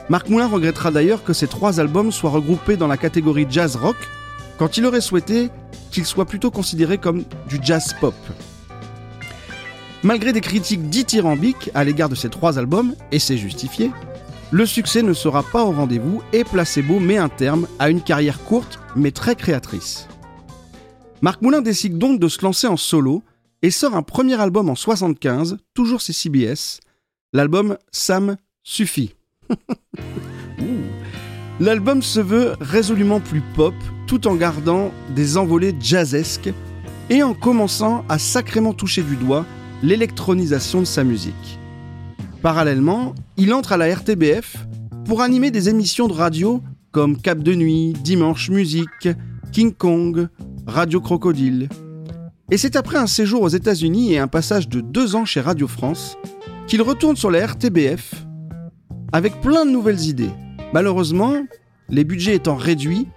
Marc 0.10 0.28
Moulin 0.30 0.48
regrettera 0.48 0.92
d'ailleurs 0.92 1.24
que 1.24 1.32
ces 1.32 1.48
trois 1.48 1.80
albums 1.80 2.12
soient 2.12 2.32
regroupés 2.32 2.76
dans 2.76 2.88
la 2.88 2.98
catégorie 2.98 3.48
jazz 3.50 3.78
rock, 3.78 3.96
quand 4.60 4.76
il 4.78 4.86
aurait 4.86 5.00
souhaité 5.00 5.50
qu'ils 5.92 6.06
soient 6.06 6.26
plutôt 6.26 6.52
considérés 6.52 6.98
comme 6.98 7.24
du 7.48 7.60
jazz 7.64 7.96
pop. 8.02 8.16
Malgré 10.04 10.34
des 10.34 10.42
critiques 10.42 10.90
dithyrambiques 10.90 11.72
à 11.74 11.84
l'égard 11.84 12.10
de 12.10 12.16
ces 12.16 12.30
trois 12.30 12.60
albums, 12.60 12.96
et 13.12 13.20
c'est 13.20 13.38
justifié, 13.38 13.92
le 14.52 14.66
succès 14.66 15.02
ne 15.02 15.14
sera 15.14 15.44
pas 15.44 15.64
au 15.64 15.72
rendez-vous 15.72 16.22
et 16.32 16.44
Placebo 16.44 17.00
met 17.00 17.18
un 17.18 17.30
terme 17.30 17.68
à 17.80 17.90
une 17.90 18.02
carrière 18.02 18.44
courte 18.44 18.80
mais 18.96 19.12
très 19.12 19.36
créatrice. 19.36 20.08
Marc 21.22 21.42
Moulin 21.42 21.62
décide 21.62 21.98
donc 21.98 22.20
de 22.20 22.28
se 22.28 22.42
lancer 22.44 22.68
en 22.68 22.78
solo 22.78 23.24
et 23.62 23.72
sort 23.72 23.96
un 23.96 24.04
premier 24.04 24.40
album 24.40 24.70
en 24.70 24.76
75, 24.76 25.58
toujours 25.74 26.00
chez 26.00 26.14
CBS, 26.14 26.80
l'album 27.34 27.78
Sam 27.92 28.38
suffit. 28.64 29.16
L'album 31.60 32.02
se 32.02 32.20
veut 32.20 32.54
résolument 32.60 33.22
plus 33.22 33.42
pop 33.56 33.74
tout 34.08 34.28
en 34.28 34.36
gardant 34.36 34.92
des 35.16 35.38
envolées 35.38 35.74
jazzesques 35.80 36.54
et 37.10 37.24
en 37.24 37.34
commençant 37.34 38.04
à 38.10 38.20
sacrément 38.20 38.74
toucher 38.74 39.04
du 39.04 39.16
doigt 39.16 39.46
l'électronisation 39.84 40.80
de 40.80 40.86
sa 40.86 41.04
musique. 41.04 41.60
Parallèlement, 42.42 43.16
il 43.38 43.54
entre 43.54 43.74
à 43.74 43.78
la 43.78 43.94
RTBF 43.94 44.68
pour 45.06 45.22
animer 45.22 45.52
des 45.52 45.70
émissions 45.70 46.08
de 46.08 46.14
radio 46.14 46.62
comme 46.92 47.20
Cap 47.20 47.40
de 47.40 47.54
Nuit, 47.54 47.94
Dimanche 47.94 48.50
Musique, 48.50 49.10
King 49.52 49.74
Kong, 49.74 50.28
Radio 50.66 51.02
Crocodile. 51.02 51.70
Et 52.52 52.58
c'est 52.58 52.76
après 52.76 52.98
un 52.98 53.08
séjour 53.08 53.42
aux 53.42 53.50
États-Unis 53.50 54.14
et 54.14 54.20
un 54.20 54.28
passage 54.28 54.70
de 54.70 54.80
deux 54.80 55.16
ans 55.16 55.26
chez 55.26 55.42
Radio 55.42 55.68
France 55.68 56.18
qu'il 56.68 56.82
retourne 56.82 57.16
sur 57.16 57.32
la 57.32 57.46
RTBF 57.46 58.26
avec 59.12 59.42
plein 59.42 59.66
de 59.66 59.72
nouvelles 59.72 60.08
idées. 60.08 60.32
Malheureusement, 60.74 61.34
les 61.90 62.04
budgets 62.04 62.36
étant 62.36 62.56
réduits, 62.56 63.08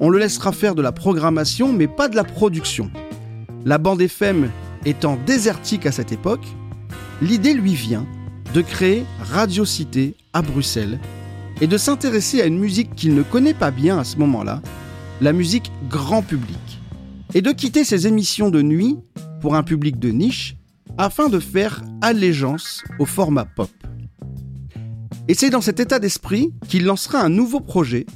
on 0.00 0.08
le 0.08 0.18
laissera 0.18 0.52
faire 0.52 0.74
de 0.74 0.82
la 0.82 0.92
programmation 0.92 1.72
mais 1.72 1.88
pas 1.88 2.08
de 2.08 2.16
la 2.16 2.24
production. 2.24 2.90
La 3.64 3.78
bande 3.78 4.02
FM 4.02 4.50
étant 4.84 5.18
désertique 5.26 5.86
à 5.86 5.92
cette 5.92 6.12
époque, 6.12 6.46
l'idée 7.22 7.54
lui 7.54 7.74
vient 7.74 8.06
de 8.52 8.60
créer 8.60 9.04
Radio 9.20 9.64
Cité 9.64 10.14
à 10.32 10.42
Bruxelles 10.42 11.00
et 11.60 11.66
de 11.66 11.78
s'intéresser 11.78 12.42
à 12.42 12.46
une 12.46 12.58
musique 12.58 12.94
qu'il 12.94 13.14
ne 13.14 13.22
connaît 13.22 13.54
pas 13.54 13.70
bien 13.70 13.98
à 13.98 14.04
ce 14.04 14.16
moment-là, 14.18 14.62
la 15.20 15.32
musique 15.32 15.70
grand 15.88 16.22
public, 16.22 16.80
et 17.34 17.42
de 17.42 17.52
quitter 17.52 17.84
ses 17.84 18.06
émissions 18.06 18.50
de 18.50 18.62
nuit 18.62 18.98
pour 19.40 19.54
un 19.54 19.62
public 19.62 19.98
de 19.98 20.10
niche 20.10 20.56
afin 20.98 21.28
de 21.28 21.38
faire 21.38 21.82
allégeance 22.00 22.82
au 22.98 23.06
format 23.06 23.44
pop. 23.44 23.70
Et 25.28 25.34
c'est 25.34 25.50
dans 25.50 25.60
cet 25.60 25.80
état 25.80 25.98
d'esprit 25.98 26.52
qu'il 26.68 26.84
lancera 26.84 27.20
un 27.20 27.30
nouveau 27.30 27.60
projet, 27.60 28.06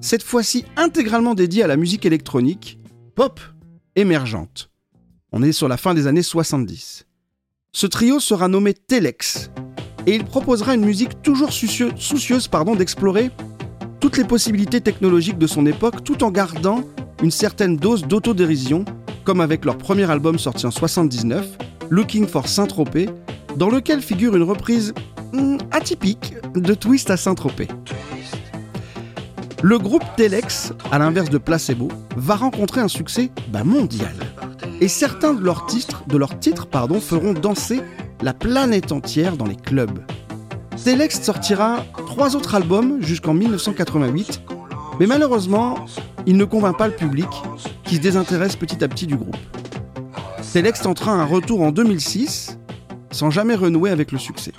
cette 0.00 0.22
fois-ci 0.22 0.64
intégralement 0.76 1.34
dédié 1.34 1.62
à 1.62 1.66
la 1.66 1.76
musique 1.76 2.04
électronique, 2.04 2.78
pop 3.14 3.40
émergente. 3.94 4.70
On 5.38 5.42
est 5.42 5.52
sur 5.52 5.68
la 5.68 5.76
fin 5.76 5.92
des 5.92 6.06
années 6.06 6.22
70. 6.22 7.04
Ce 7.70 7.86
trio 7.86 8.20
sera 8.20 8.48
nommé 8.48 8.72
Telex, 8.72 9.50
et 10.06 10.14
il 10.14 10.24
proposera 10.24 10.74
une 10.74 10.86
musique 10.86 11.20
toujours 11.20 11.52
soucieuse 11.52 12.48
d'explorer 12.78 13.30
toutes 14.00 14.16
les 14.16 14.24
possibilités 14.24 14.80
technologiques 14.80 15.36
de 15.36 15.46
son 15.46 15.66
époque 15.66 16.02
tout 16.04 16.24
en 16.24 16.30
gardant 16.30 16.82
une 17.22 17.30
certaine 17.30 17.76
dose 17.76 18.04
d'autodérision, 18.04 18.86
comme 19.24 19.42
avec 19.42 19.66
leur 19.66 19.76
premier 19.76 20.10
album 20.10 20.38
sorti 20.38 20.64
en 20.64 20.70
79, 20.70 21.46
Looking 21.90 22.26
for 22.26 22.48
Saint-Tropez, 22.48 23.10
dans 23.56 23.68
lequel 23.68 24.00
figure 24.00 24.36
une 24.36 24.42
reprise 24.42 24.94
hmm, 25.34 25.58
atypique 25.70 26.32
de 26.54 26.72
Twist 26.72 27.10
à 27.10 27.18
Saint-Tropez. 27.18 27.68
Le 29.62 29.78
groupe 29.78 30.04
Telex, 30.16 30.72
à 30.92 30.98
l'inverse 30.98 31.30
de 31.30 31.38
Placebo, 31.38 31.88
va 32.16 32.36
rencontrer 32.36 32.82
un 32.82 32.88
succès 32.88 33.30
bah, 33.48 33.64
mondial. 33.64 34.14
Et 34.80 34.88
certains 34.88 35.32
de 35.32 35.42
leurs 35.42 35.66
titres, 35.66 36.04
feront 37.00 37.32
danser 37.32 37.80
la 38.20 38.34
planète 38.34 38.92
entière 38.92 39.36
dans 39.36 39.46
les 39.46 39.56
clubs. 39.56 40.00
Telex 40.84 41.22
sortira 41.22 41.84
trois 42.06 42.36
autres 42.36 42.54
albums 42.54 43.02
jusqu'en 43.02 43.32
1988, 43.32 44.42
mais 45.00 45.06
malheureusement, 45.06 45.76
il 46.26 46.36
ne 46.36 46.44
convainc 46.44 46.76
pas 46.76 46.88
le 46.88 46.94
public, 46.94 47.28
qui 47.84 47.96
se 47.96 48.00
désintéresse 48.00 48.56
petit 48.56 48.84
à 48.84 48.88
petit 48.88 49.06
du 49.06 49.16
groupe. 49.16 49.36
Telex 50.52 50.82
tentera 50.82 51.12
un 51.12 51.24
retour 51.24 51.62
en 51.62 51.70
2006, 51.70 52.58
sans 53.10 53.30
jamais 53.30 53.54
renouer 53.54 53.90
avec 53.90 54.12
le 54.12 54.18
succès. 54.18 54.52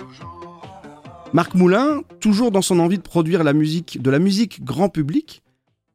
Marc 1.34 1.54
Moulin, 1.54 2.02
toujours 2.20 2.50
dans 2.50 2.62
son 2.62 2.78
envie 2.78 2.96
de 2.96 3.02
produire 3.02 3.44
la 3.44 3.52
musique, 3.52 4.00
de 4.00 4.10
la 4.10 4.18
musique 4.18 4.64
grand 4.64 4.88
public, 4.88 5.42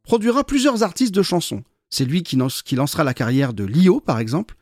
produira 0.03 0.43
plusieurs 0.43 0.83
artistes 0.83 1.13
de 1.13 1.23
chansons. 1.23 1.63
C'est 1.89 2.05
lui 2.05 2.21
qui, 2.21 2.35
lancera 2.35 3.03
la 3.03 3.13
carrière 3.15 3.53
de 3.53 3.63
Lio, 3.63 3.99
par 3.99 4.19
exemple, 4.19 4.55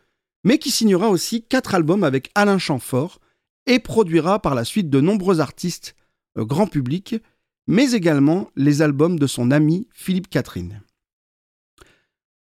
mais 0.43 0.59
qui 0.59 0.71
signera 0.71 1.09
aussi 1.09 1.43
quatre 1.43 1.75
albums 1.75 2.05
avec 2.05 2.31
Alain 2.35 2.57
Chamfort 2.57 3.19
et 3.67 3.79
produira 3.79 4.41
par 4.41 4.55
la 4.55 4.63
suite 4.63 4.89
de 4.89 5.01
nombreux 5.01 5.41
artistes 5.41 5.95
euh, 6.37 6.45
grand 6.45 6.67
public, 6.67 7.15
mais 7.67 7.91
également 7.91 8.49
les 8.55 8.81
albums 8.81 9.19
de 9.19 9.27
son 9.27 9.51
ami 9.51 9.87
Philippe 9.93 10.29
Catherine. 10.29 10.81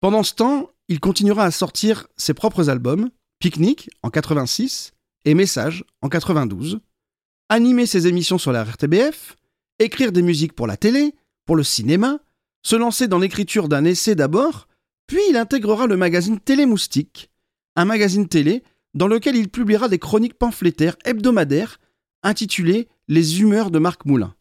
Pendant 0.01 0.23
ce 0.23 0.35
temps, 0.35 0.71
il 0.89 0.99
continuera 0.99 1.45
à 1.45 1.51
sortir 1.51 2.09
ses 2.17 2.35
propres 2.35 2.71
albums, 2.71 3.11
Picnic 3.39 3.91
en 4.03 4.11
86 4.11 4.93
et 5.27 5.35
Message 5.35 5.85
en 6.03 6.09
92, 6.09 6.81
animer 7.49 7.87
ses 7.87 8.07
émissions 8.07 8.39
sur 8.39 8.53
la 8.53 8.65
RTBF, 8.65 9.37
écrire 9.79 10.13
des 10.13 10.23
musiques 10.23 10.55
pour 10.55 10.67
la 10.67 10.77
télé, 10.77 11.15
pour 11.47 11.57
le 11.57 11.63
cinéma, 11.63 12.19
se 12.63 12.77
lancer 12.77 13.09
dans 13.09 13.19
l'écriture 13.19 13.69
d'un 13.69 13.85
essai 13.85 14.15
d'abord, 14.15 14.67
puis 15.07 15.21
il 15.29 15.37
intégrera 15.37 15.87
le 15.87 15.97
magazine 15.97 16.41
Télémoustique, 16.41 17.31
un 17.77 17.85
magazine 17.85 18.29
télé 18.29 18.63
dans 18.95 19.09
lequel 19.09 19.37
il 19.37 19.49
publiera 19.49 19.89
des 19.89 19.99
chroniques 19.99 20.39
pamphlétaires 20.39 20.97
hebdomadaires 21.05 21.79
intitulées 22.23 22.89
Les 23.09 23.41
humeurs 23.41 23.71
de 23.71 23.79
Marc 23.79 24.07
Moulin, 24.07 24.35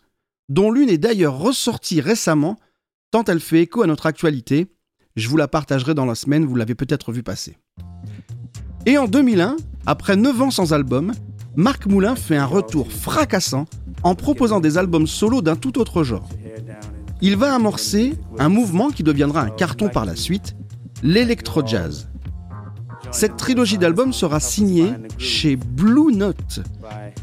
dont 0.48 0.72
l'une 0.72 0.90
est 0.90 0.98
d'ailleurs 0.98 1.38
ressortie 1.38 2.00
récemment, 2.00 2.58
tant 3.12 3.24
elle 3.26 3.42
fait 3.42 3.62
écho 3.62 3.82
à 3.82 3.88
notre 3.88 4.06
actualité. 4.06 4.68
Je 5.16 5.28
vous 5.28 5.38
la 5.38 5.48
partagerai 5.48 5.94
dans 5.94 6.06
la 6.06 6.16
semaine, 6.16 6.46
vous 6.46 6.56
l'avez 6.56 6.76
peut-être 6.76 7.12
vu 7.12 7.24
passer. 7.24 7.58
Et 8.86 8.98
en 8.98 9.08
2001, 9.08 9.58
après 9.86 10.16
9 10.16 10.42
ans 10.42 10.52
sans 10.52 10.74
album, 10.74 11.14
Marc 11.56 11.86
Moulin 11.86 12.16
fait 12.16 12.36
un 12.36 12.48
retour 12.48 12.92
fracassant 12.92 13.66
en 14.02 14.16
proposant 14.16 14.60
des 14.60 14.80
albums 14.80 15.06
solo 15.06 15.42
d'un 15.44 15.56
tout 15.56 15.78
autre 15.80 16.04
genre. 16.04 16.28
Il 17.22 17.38
va 17.38 17.54
amorcer 17.54 18.16
un 18.40 18.50
mouvement 18.50 18.90
qui 18.90 19.04
deviendra 19.04 19.42
un 19.42 19.50
carton 19.50 19.88
par 19.88 20.06
la 20.06 20.16
suite, 20.16 20.56
l'électro-jazz. 21.04 22.10
Cette 23.12 23.38
trilogie 23.38 23.78
d'albums 23.78 24.14
sera 24.14 24.40
signée 24.40 24.94
chez 25.20 25.56
Blue 25.56 26.16
Note, 26.16 26.62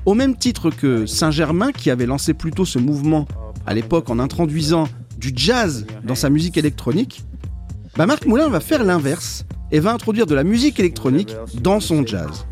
au 0.07 0.15
même 0.15 0.37
titre 0.37 0.71
que 0.71 1.07
Saint-Germain 1.07 1.73
qui 1.73 1.91
avait 1.91 2.07
lancé 2.07 2.33
plutôt 2.33 2.65
ce 2.65 2.79
mouvement 2.79 3.27
à 3.67 3.75
l'époque 3.75 4.11
en 4.11 4.21
introduisant 4.21 4.87
du 5.19 5.33
jazz 5.35 5.87
dans 6.05 6.15
sa 6.15 6.31
musique 6.31 6.57
électronique. 6.57 7.25
Bah 7.97 8.07
Marc 8.07 8.27
Moulin 8.27 8.49
va 8.49 8.61
faire 8.61 8.85
l'inverse 8.85 9.45
et 9.73 9.81
va 9.81 9.93
introduire 9.93 10.27
de 10.27 10.35
la 10.37 10.45
musique 10.45 10.79
électronique 10.79 11.35
dans 11.61 11.81
son 11.81 12.07
jazz. 12.07 12.47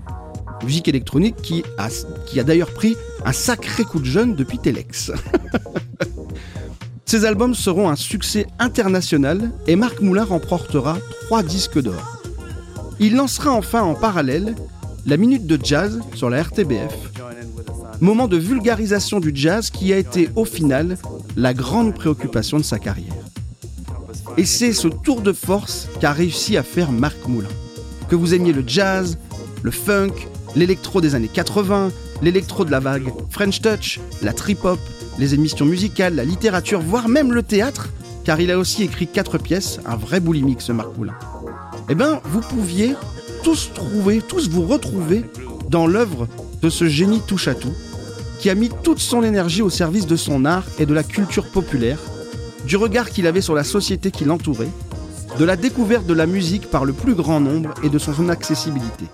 Musique 0.65 0.89
électronique 0.89 1.37
qui 1.37 1.65
a, 1.79 2.45
d'ailleurs 2.45 2.73
pris 2.73 2.97
un 3.25 3.33
sacré 3.33 3.85
coup 3.85 4.01
de 4.01 4.05
jeune 4.05 4.35
depuis 4.35 4.59
Telex. 4.59 5.13
Ces 7.07 7.25
albums 7.25 7.55
seront 7.55 7.89
un 7.89 7.97
succès 7.97 8.47
international 8.59 9.51
et 9.67 9.77
Marc 9.77 10.01
Moulin 10.01 10.25
remportera 10.25 10.99
trois 11.23 11.43
disques 11.43 11.81
d'or. 11.81 12.21
Il 13.01 13.15
lancera 13.15 13.53
enfin 13.53 13.83
en 13.83 13.95
parallèle 13.95 14.55
la 15.07 15.17
Minute 15.17 15.47
de 15.47 15.59
Jazz 15.63 16.01
sur 16.15 16.29
la 16.29 16.43
RTBF, 16.43 16.93
moment 18.01 18.29
de 18.29 18.37
vulgarisation 18.37 19.21
du 19.21 19.33
jazz 19.35 19.71
qui 19.71 19.93
a 19.93 19.97
été 19.97 20.29
au 20.37 20.45
final 20.45 20.99
la 21.37 21.55
grande 21.55 21.95
préoccupation 21.95 22.59
de 22.59 22.63
sa 22.63 22.79
carrière. 22.79 23.15
Et 24.37 24.45
c'est 24.45 24.73
ce 24.73 24.89
tour 24.89 25.21
de 25.21 25.33
force 25.33 25.89
qu'a 26.01 26.13
réussi 26.13 26.57
à 26.57 26.63
faire 26.63 26.93
Marc 26.93 27.27
Moulin. 27.27 27.49
Que 28.09 28.17
vous 28.17 28.35
aimiez 28.35 28.53
le 28.53 28.65
jazz, 28.67 29.19
le 29.63 29.71
funk, 29.71 30.13
l'électro 30.57 31.01
des 31.01 31.15
années 31.15 31.31
80, 31.33 31.91
l'électro 32.23 32.65
de 32.65 32.71
la 32.71 32.81
vague 32.81 33.13
French 33.31 33.61
Touch, 33.61 34.01
la 34.23 34.33
trip-hop, 34.33 34.79
les 35.19 35.35
émissions 35.35 35.67
musicales, 35.67 36.15
la 36.15 36.25
littérature, 36.25 36.81
voire 36.81 37.09
même 37.09 37.33
le 37.33 37.43
théâtre, 37.43 37.89
car 38.25 38.41
il 38.41 38.51
a 38.51 38.59
aussi 38.59 38.83
écrit 38.83 39.07
quatre 39.07 39.39
pièces, 39.39 39.81
un 39.87 39.97
vrai 39.97 40.21
boulimique 40.21 40.61
ce 40.61 40.73
Marc 40.73 40.97
Moulin 40.97 41.15
eh 41.89 41.95
bien, 41.95 42.21
vous 42.25 42.41
pouviez 42.41 42.95
tous 43.43 43.71
trouver, 43.73 44.21
tous 44.21 44.49
vous 44.49 44.67
retrouver 44.67 45.25
dans 45.71 45.87
l'œuvre 45.87 46.29
de 46.63 46.69
ce 46.69 46.87
génie 46.87 47.23
touche-à-tout, 47.27 47.73
qui 48.39 48.51
a 48.51 48.55
mis 48.55 48.71
toute 48.83 48.99
son 48.99 49.23
énergie 49.23 49.63
au 49.63 49.71
service 49.71 50.07
de 50.07 50.17
son 50.17 50.45
art 50.45 50.65
et 50.79 50.87
de 50.87 50.95
la 50.95 51.03
culture 51.03 51.47
populaire, 51.47 51.99
du 52.67 52.77
regard 52.77 53.11
qu'il 53.11 53.27
avait 53.27 53.41
sur 53.41 53.55
la 53.55 53.65
société 53.65 54.11
qui 54.11 54.25
l'entourait, 54.25 54.69
de 55.39 55.45
la 55.45 55.57
découverte 55.57 56.07
de 56.07 56.15
la 56.15 56.27
musique 56.27 56.69
par 56.71 56.85
le 56.85 56.93
plus 56.93 57.15
grand 57.15 57.41
nombre 57.41 57.73
et 57.83 57.89
de 57.89 57.99
son 57.99 58.29
accessibilité. 58.29 59.07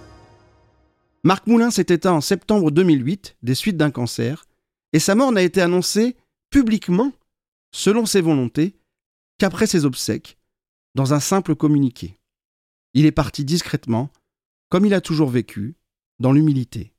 Marc 1.27 1.47
Moulin 1.47 1.71
s'est 1.71 1.87
éteint 1.89 2.13
en 2.13 2.21
septembre 2.21 2.71
2008 2.71 3.39
des 3.43 3.55
suites 3.55 3.79
d'un 3.79 3.91
cancer, 3.91 4.45
et 4.93 4.99
sa 4.99 5.15
mort 5.15 5.33
n'a 5.33 5.41
été 5.41 5.63
annoncée 5.63 6.17
publiquement, 6.51 7.13
selon 7.73 8.05
ses 8.05 8.21
volontés, 8.21 8.77
qu'après 9.39 9.67
ses 9.67 9.87
obsèques, 9.87 10.37
dans 10.95 11.15
un 11.15 11.21
simple 11.21 11.55
communiqué. 11.55 12.19
Il 12.93 13.07
est 13.07 13.11
parti 13.11 13.43
discrètement, 13.43 14.11
comme 14.69 14.85
il 14.85 14.93
a 14.93 15.01
toujours 15.01 15.31
vécu, 15.31 15.77
dans 16.21 16.31
l'humilité. 16.31 16.93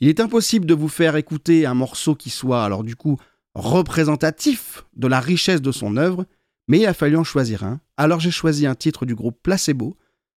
Il 0.00 0.08
est 0.08 0.20
impossible 0.20 0.64
de 0.64 0.74
vous 0.74 0.88
faire 0.88 1.16
écouter 1.16 1.66
un 1.66 1.74
morceau 1.74 2.14
qui 2.14 2.30
soit, 2.30 2.64
alors 2.64 2.84
du 2.84 2.94
coup, 2.94 3.18
représentatif 3.56 4.86
de 4.94 5.08
la 5.08 5.18
richesse 5.18 5.60
de 5.60 5.72
son 5.72 5.96
œuvre, 5.96 6.24
mais 6.68 6.78
il 6.78 6.86
a 6.86 6.94
fallu 6.94 7.16
en 7.16 7.24
choisir 7.24 7.64
un, 7.64 7.80
alors 7.96 8.20
j'ai 8.20 8.30
choisi 8.30 8.64
un 8.64 8.76
titre 8.76 9.06
du 9.06 9.16
groupe 9.16 9.42
Placebo, 9.42 9.96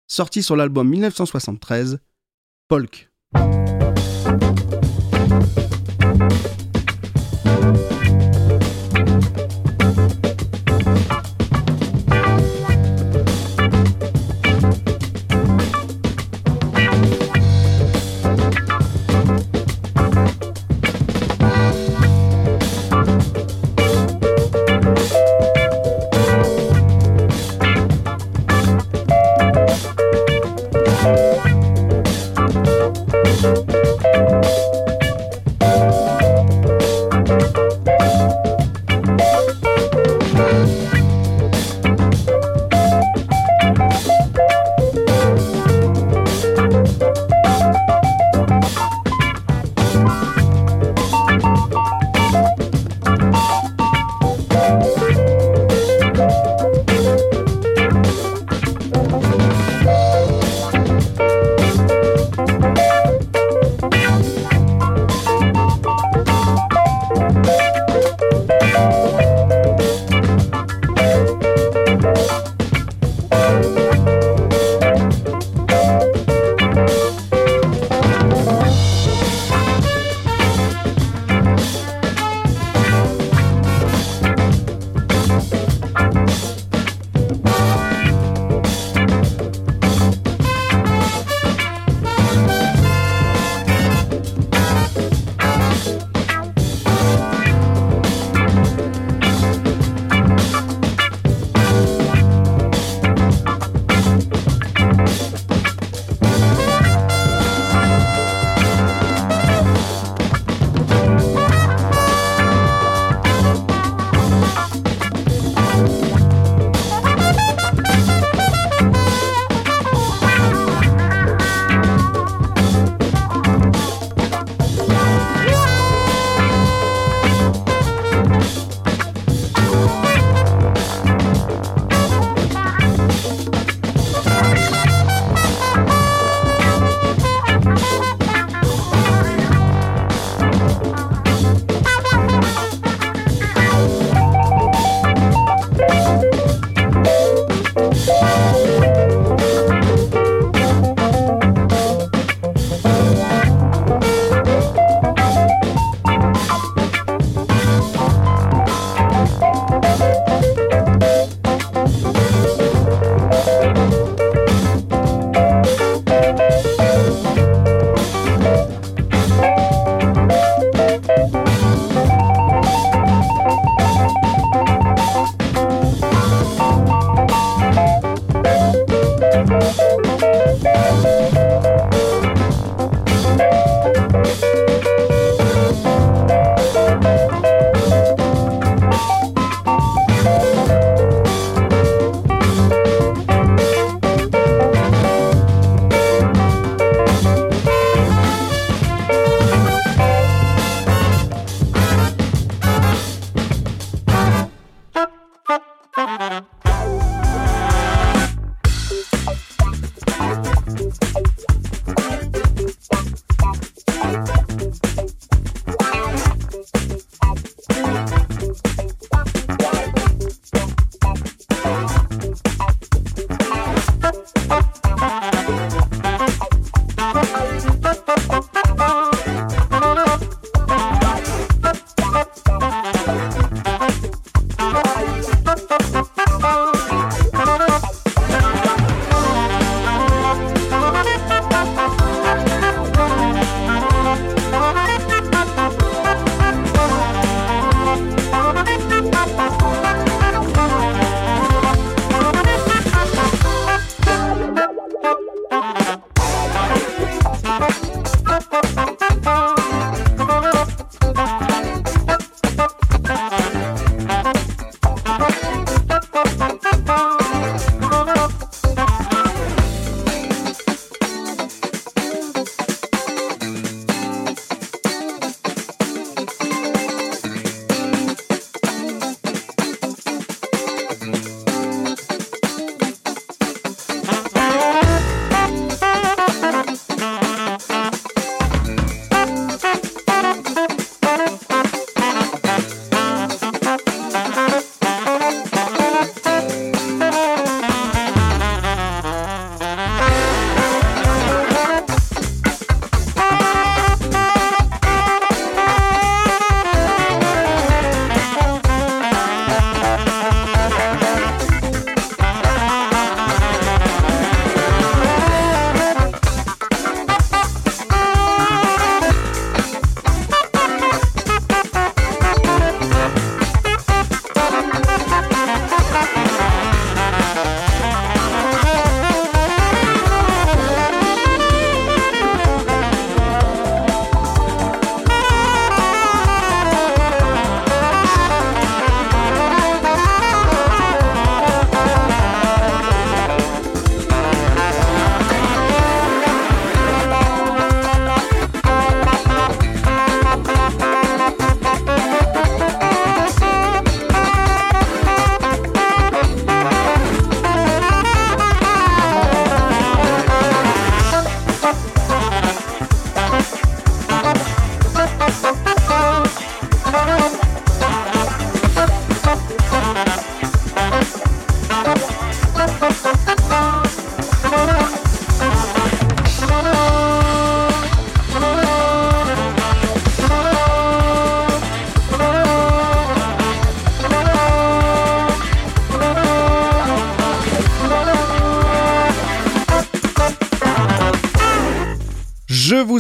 sorti 0.07 0.45
sur 0.45 0.55
l'album 0.55 0.89
1973, 0.89 1.99
Polk. 2.69 3.09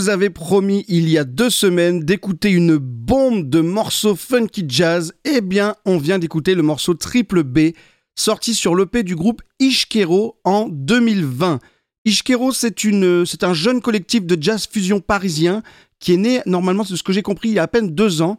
Vous 0.08 0.14
avais 0.14 0.30
promis 0.30 0.86
il 0.88 1.06
y 1.10 1.18
a 1.18 1.24
deux 1.24 1.50
semaines 1.50 2.00
d'écouter 2.00 2.50
une 2.50 2.78
bombe 2.78 3.50
de 3.50 3.60
morceaux 3.60 4.16
funky 4.16 4.64
jazz, 4.66 5.12
eh 5.26 5.42
bien, 5.42 5.74
on 5.84 5.98
vient 5.98 6.18
d'écouter 6.18 6.54
le 6.54 6.62
morceau 6.62 6.94
Triple 6.94 7.42
B, 7.42 7.72
sorti 8.14 8.54
sur 8.54 8.74
l'EP 8.74 9.02
du 9.02 9.14
groupe 9.16 9.42
Ishkero 9.60 10.40
en 10.44 10.66
2020. 10.70 11.58
Ishkero, 12.06 12.52
c'est 12.52 12.84
une, 12.84 13.26
c'est 13.26 13.44
un 13.44 13.52
jeune 13.52 13.82
collectif 13.82 14.24
de 14.24 14.42
jazz 14.42 14.66
fusion 14.66 15.00
parisien 15.00 15.62
qui 16.00 16.14
est 16.14 16.16
né, 16.16 16.40
normalement, 16.46 16.84
c'est 16.84 16.96
ce 16.96 17.02
que 17.02 17.12
j'ai 17.12 17.20
compris, 17.20 17.50
il 17.50 17.56
y 17.56 17.58
a 17.58 17.64
à 17.64 17.68
peine 17.68 17.94
deux 17.94 18.22
ans, 18.22 18.38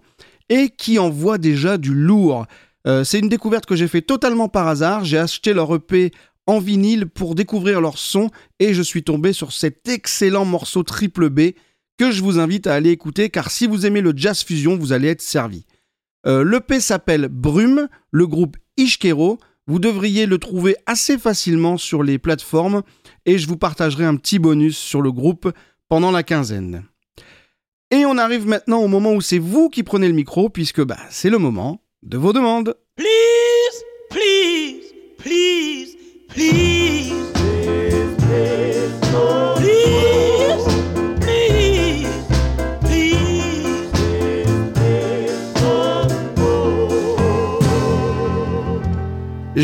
et 0.49 0.69
qui 0.69 0.97
envoie 0.97 1.37
déjà 1.37 1.77
du 1.77 1.93
lourd. 1.93 2.47
Euh, 2.87 3.03
c'est 3.03 3.19
une 3.19 3.29
découverte 3.29 3.67
que 3.67 3.75
j'ai 3.75 3.87
fait 3.87 4.01
totalement 4.01 4.49
par 4.49 4.67
hasard. 4.67 5.05
J'ai 5.05 5.19
acheté 5.19 5.53
leur 5.53 5.75
EP 5.75 6.09
en 6.49 6.59
vinyle 6.59 7.05
pour 7.05 7.35
découvrir 7.35 7.79
leur 7.79 7.99
son 7.99 8.31
et 8.59 8.73
je 8.73 8.81
suis 8.81 9.03
tombé 9.03 9.33
sur 9.33 9.51
cet 9.51 9.87
excellent 9.87 10.45
morceau 10.45 10.81
triple 10.81 11.29
B 11.29 11.51
que 11.99 12.09
je 12.09 12.23
vous 12.23 12.39
invite 12.39 12.65
à 12.65 12.73
aller 12.73 12.89
écouter 12.89 13.29
car 13.29 13.51
si 13.51 13.67
vous 13.67 13.85
aimez 13.85 14.01
le 14.01 14.13
jazz 14.15 14.43
fusion, 14.43 14.75
vous 14.75 14.91
allez 14.91 15.09
être 15.09 15.21
servi. 15.21 15.67
Euh, 16.25 16.43
L'EP 16.43 16.79
s'appelle 16.79 17.27
Brume, 17.27 17.87
le 18.09 18.25
groupe 18.25 18.57
Ishkero. 18.77 19.37
Vous 19.67 19.77
devriez 19.77 20.25
le 20.25 20.39
trouver 20.39 20.75
assez 20.87 21.19
facilement 21.19 21.77
sur 21.77 22.01
les 22.01 22.17
plateformes 22.17 22.81
et 23.27 23.37
je 23.37 23.47
vous 23.47 23.57
partagerai 23.57 24.05
un 24.05 24.15
petit 24.15 24.39
bonus 24.39 24.75
sur 24.75 25.03
le 25.03 25.11
groupe 25.11 25.51
pendant 25.87 26.09
la 26.09 26.23
quinzaine. 26.23 26.83
Et 27.91 28.05
on 28.07 28.17
arrive 28.17 28.47
maintenant 28.47 28.79
au 28.79 28.87
moment 28.87 29.13
où 29.13 29.21
c'est 29.21 29.37
vous 29.37 29.69
qui 29.69 29.83
prenez 29.83 30.07
le 30.07 30.15
micro 30.15 30.49
puisque 30.49 30.81
bah, 30.81 30.97
c'est 31.11 31.29
le 31.29 31.37
moment 31.37 31.83
de 32.01 32.17
vos 32.17 32.33
demandes. 32.33 32.75
Je 36.35 36.45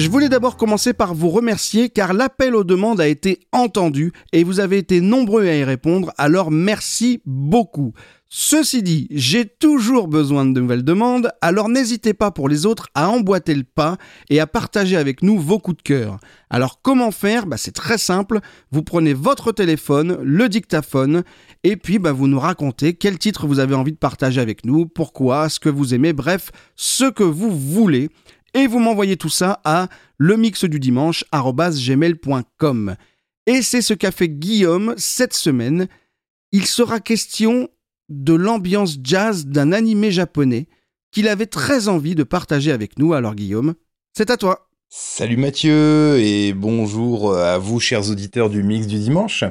voulais 0.09 0.27
d'abord 0.27 0.57
commencer 0.57 0.93
par 0.93 1.13
vous 1.13 1.29
remercier 1.29 1.89
car 1.89 2.13
l'appel 2.13 2.55
aux 2.55 2.63
demandes 2.63 2.99
a 2.99 3.07
été 3.07 3.39
entendu 3.51 4.11
et 4.33 4.43
vous 4.43 4.59
avez 4.59 4.79
été 4.79 5.01
nombreux 5.01 5.47
à 5.47 5.55
y 5.55 5.63
répondre, 5.63 6.11
alors 6.17 6.51
merci 6.51 7.21
beaucoup. 7.25 7.93
Ceci 8.37 8.83
dit, 8.83 9.07
j'ai 9.11 9.45
toujours 9.45 10.09
besoin 10.09 10.45
de 10.45 10.59
nouvelles 10.59 10.83
demandes, 10.83 11.31
alors 11.39 11.69
n'hésitez 11.69 12.13
pas 12.13 12.31
pour 12.31 12.49
les 12.49 12.65
autres 12.65 12.89
à 12.93 13.07
emboîter 13.07 13.55
le 13.55 13.63
pas 13.63 13.95
et 14.29 14.41
à 14.41 14.45
partager 14.45 14.97
avec 14.97 15.23
nous 15.23 15.39
vos 15.39 15.57
coups 15.57 15.77
de 15.77 15.81
cœur. 15.83 16.17
Alors 16.49 16.81
comment 16.81 17.11
faire? 17.11 17.45
Bah, 17.45 17.55
C'est 17.55 17.71
très 17.71 17.97
simple, 17.97 18.41
vous 18.71 18.83
prenez 18.83 19.13
votre 19.13 19.53
téléphone, 19.53 20.17
le 20.21 20.49
dictaphone, 20.49 21.23
et 21.63 21.77
puis 21.77 21.97
bah, 21.97 22.11
vous 22.11 22.27
nous 22.27 22.37
racontez 22.37 22.95
quel 22.95 23.17
titre 23.17 23.47
vous 23.47 23.59
avez 23.59 23.73
envie 23.73 23.93
de 23.93 23.97
partager 23.97 24.41
avec 24.41 24.65
nous, 24.65 24.85
pourquoi, 24.85 25.47
ce 25.47 25.61
que 25.61 25.69
vous 25.69 25.93
aimez, 25.93 26.11
bref, 26.11 26.51
ce 26.75 27.09
que 27.09 27.23
vous 27.23 27.57
voulez, 27.57 28.09
et 28.53 28.67
vous 28.67 28.79
m'envoyez 28.79 29.15
tout 29.15 29.29
ça 29.29 29.61
à 29.63 29.87
le 30.17 30.35
mix 30.35 30.65
du 30.65 30.81
dimanche 30.81 31.23
gmail.com. 31.31 32.95
Et 33.47 33.61
c'est 33.61 33.81
ce 33.81 33.93
qu'a 33.93 34.11
fait 34.11 34.27
Guillaume 34.27 34.93
cette 34.97 35.33
semaine. 35.33 35.87
Il 36.51 36.65
sera 36.65 36.99
question 36.99 37.69
de 38.09 38.33
l'ambiance 38.33 38.97
jazz 39.03 39.45
d'un 39.45 39.71
animé 39.71 40.11
japonais 40.11 40.67
qu'il 41.11 41.27
avait 41.27 41.45
très 41.45 41.87
envie 41.87 42.15
de 42.15 42.23
partager 42.23 42.71
avec 42.71 42.99
nous. 42.99 43.13
Alors 43.13 43.35
Guillaume, 43.35 43.75
c'est 44.13 44.29
à 44.29 44.37
toi. 44.37 44.69
Salut 44.89 45.37
Mathieu 45.37 46.19
et 46.19 46.53
bonjour 46.53 47.35
à 47.35 47.57
vous 47.57 47.79
chers 47.79 48.09
auditeurs 48.09 48.49
du 48.49 48.63
mix 48.63 48.87
du 48.87 48.99
dimanche. 48.99 49.43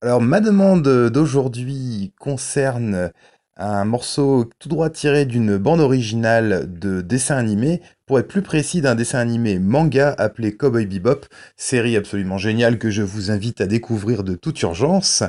Alors 0.00 0.20
ma 0.20 0.40
demande 0.40 1.08
d'aujourd'hui 1.08 2.12
concerne 2.18 3.12
un 3.56 3.84
morceau 3.84 4.50
tout 4.58 4.68
droit 4.68 4.90
tiré 4.90 5.26
d'une 5.26 5.56
bande 5.56 5.80
originale 5.80 6.66
de 6.78 7.00
dessin 7.00 7.36
animé, 7.36 7.80
pour 8.06 8.18
être 8.18 8.28
plus 8.28 8.42
précis 8.42 8.80
d'un 8.80 8.94
dessin 8.94 9.18
animé 9.18 9.58
manga 9.58 10.14
appelé 10.18 10.54
Cowboy 10.56 10.86
Bebop, 10.86 11.26
série 11.56 11.96
absolument 11.96 12.38
géniale 12.38 12.78
que 12.78 12.90
je 12.90 13.02
vous 13.02 13.30
invite 13.30 13.60
à 13.60 13.66
découvrir 13.66 14.24
de 14.24 14.34
toute 14.34 14.60
urgence, 14.62 15.22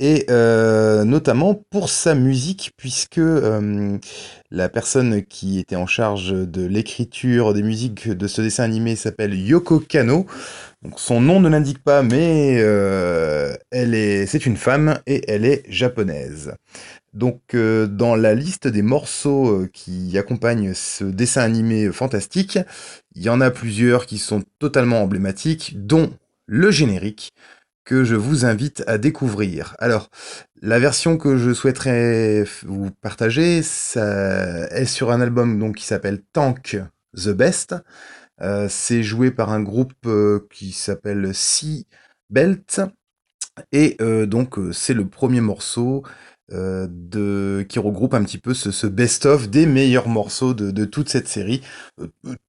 et 0.00 0.26
euh, 0.30 1.04
notamment 1.04 1.54
pour 1.54 1.90
sa 1.90 2.14
musique, 2.14 2.72
puisque 2.76 3.18
euh, 3.18 3.98
La 4.50 4.70
personne 4.70 5.24
qui 5.24 5.58
était 5.58 5.76
en 5.76 5.86
charge 5.86 6.32
de 6.32 6.64
l'écriture 6.64 7.52
des 7.52 7.62
musiques 7.62 8.08
de 8.08 8.26
ce 8.26 8.40
dessin 8.40 8.64
animé 8.64 8.96
s'appelle 8.96 9.34
Yoko 9.34 9.80
Kano. 9.80 10.24
Son 10.96 11.20
nom 11.20 11.40
ne 11.40 11.50
l'indique 11.50 11.82
pas, 11.82 12.02
mais 12.02 12.56
euh, 12.60 13.54
elle 13.70 13.94
est, 13.94 14.24
c'est 14.24 14.46
une 14.46 14.56
femme 14.56 15.00
et 15.06 15.30
elle 15.30 15.44
est 15.44 15.64
japonaise. 15.68 16.54
Donc, 17.14 17.54
euh, 17.54 17.86
dans 17.86 18.16
la 18.16 18.34
liste 18.34 18.68
des 18.68 18.82
morceaux 18.82 19.48
euh, 19.48 19.70
qui 19.72 20.16
accompagnent 20.18 20.74
ce 20.74 21.04
dessin 21.04 21.42
animé 21.42 21.90
fantastique, 21.90 22.58
il 23.14 23.22
y 23.22 23.30
en 23.30 23.40
a 23.40 23.50
plusieurs 23.50 24.06
qui 24.06 24.18
sont 24.18 24.44
totalement 24.58 25.02
emblématiques, 25.02 25.86
dont 25.86 26.12
le 26.46 26.70
générique 26.70 27.32
que 27.84 28.04
je 28.04 28.14
vous 28.14 28.44
invite 28.44 28.84
à 28.86 28.98
découvrir. 28.98 29.74
Alors, 29.78 30.10
la 30.60 30.78
version 30.78 31.16
que 31.16 31.38
je 31.38 31.54
souhaiterais 31.54 32.44
vous 32.64 32.90
partager, 33.00 33.58
est 33.58 34.84
sur 34.84 35.10
un 35.10 35.22
album 35.22 35.58
donc 35.58 35.76
qui 35.76 35.86
s'appelle 35.86 36.20
Tank 36.34 36.76
the 37.16 37.30
Best. 37.30 37.74
Euh, 38.42 38.68
c'est 38.68 39.02
joué 39.02 39.30
par 39.30 39.50
un 39.50 39.62
groupe 39.62 40.06
qui 40.50 40.72
s'appelle 40.72 41.34
Sea 41.34 41.86
Belt 42.28 42.82
et 43.72 43.96
donc 44.26 44.56
c'est 44.72 44.94
le 44.94 45.08
premier 45.08 45.40
morceau 45.40 46.04
de, 46.50 47.66
qui 47.68 47.78
regroupe 47.78 48.14
un 48.14 48.24
petit 48.24 48.38
peu 48.38 48.54
ce, 48.54 48.86
best-of 48.86 49.48
des 49.48 49.66
meilleurs 49.66 50.08
morceaux 50.08 50.54
de, 50.54 50.84
toute 50.84 51.08
cette 51.08 51.28
série. 51.28 51.62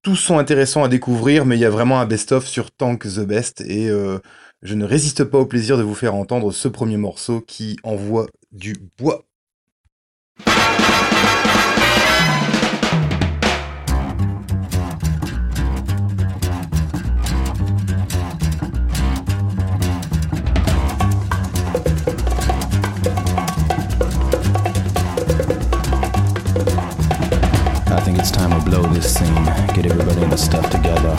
tous 0.01 0.15
sont 0.15 0.37
intéressants 0.37 0.83
à 0.83 0.87
découvrir, 0.87 1.45
mais 1.45 1.57
il 1.57 1.61
y 1.61 1.65
a 1.65 1.69
vraiment 1.69 1.99
un 1.99 2.05
best-of 2.05 2.47
sur 2.47 2.71
Tank 2.71 3.03
the 3.03 3.21
Best 3.21 3.61
et 3.61 3.89
je 4.61 4.73
ne 4.75 4.85
résiste 4.85 5.23
pas 5.23 5.37
au 5.37 5.45
plaisir 5.45 5.77
de 5.77 5.83
vous 5.83 5.95
faire 5.95 6.15
entendre 6.15 6.51
ce 6.51 6.67
premier 6.67 6.97
morceau 6.97 7.41
qui 7.41 7.77
envoie 7.83 8.27
du 8.51 8.75
bois. 8.97 9.25
Stuff 30.39 30.69
together. 30.69 31.15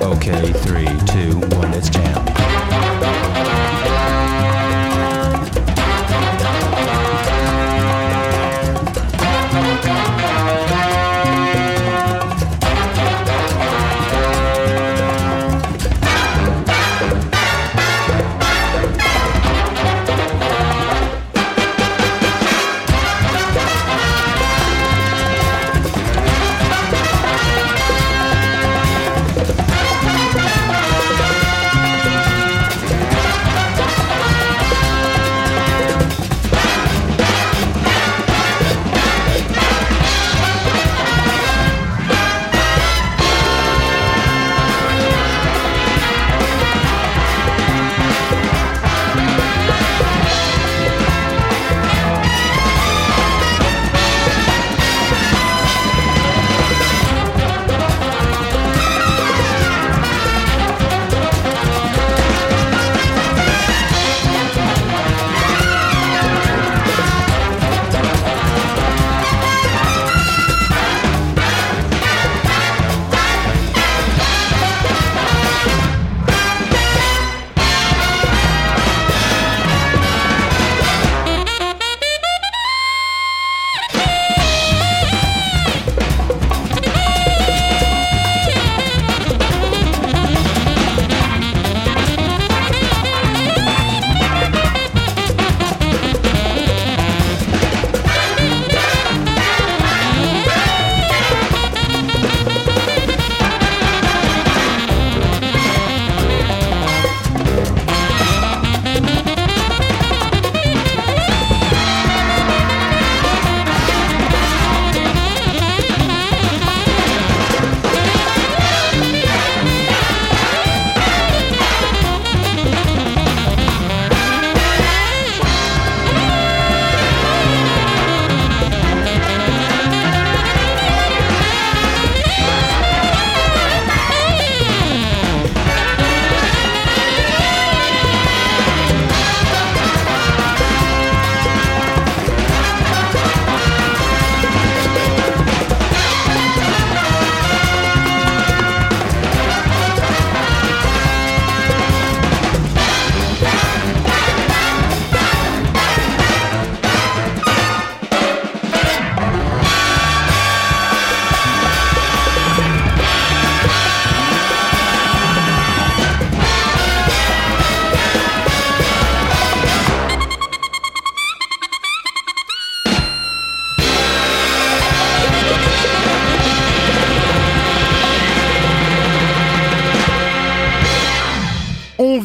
Okay, 0.00 0.52
three, 0.52 0.86
two, 1.06 1.38
one, 1.56 1.72
let's 1.72 1.90
jam. 1.90 2.37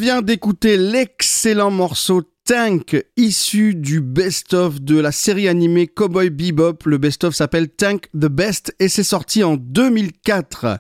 D'écouter 0.04 0.76
l'excellent 0.76 1.72
morceau 1.72 2.24
Tank 2.44 3.02
issu 3.16 3.74
du 3.74 4.02
best-of 4.02 4.82
de 4.82 5.00
la 5.00 5.14
série 5.14 5.48
animée 5.48 5.88
Cowboy 5.88 6.30
Bebop. 6.30 6.80
Le 6.86 6.98
best-of 6.98 7.34
s'appelle 7.34 7.70
Tank 7.70 8.10
the 8.14 8.26
Best 8.26 8.76
et 8.80 8.90
c'est 8.90 9.04
sorti 9.04 9.46
en 9.46 9.56
2004. 9.56 10.78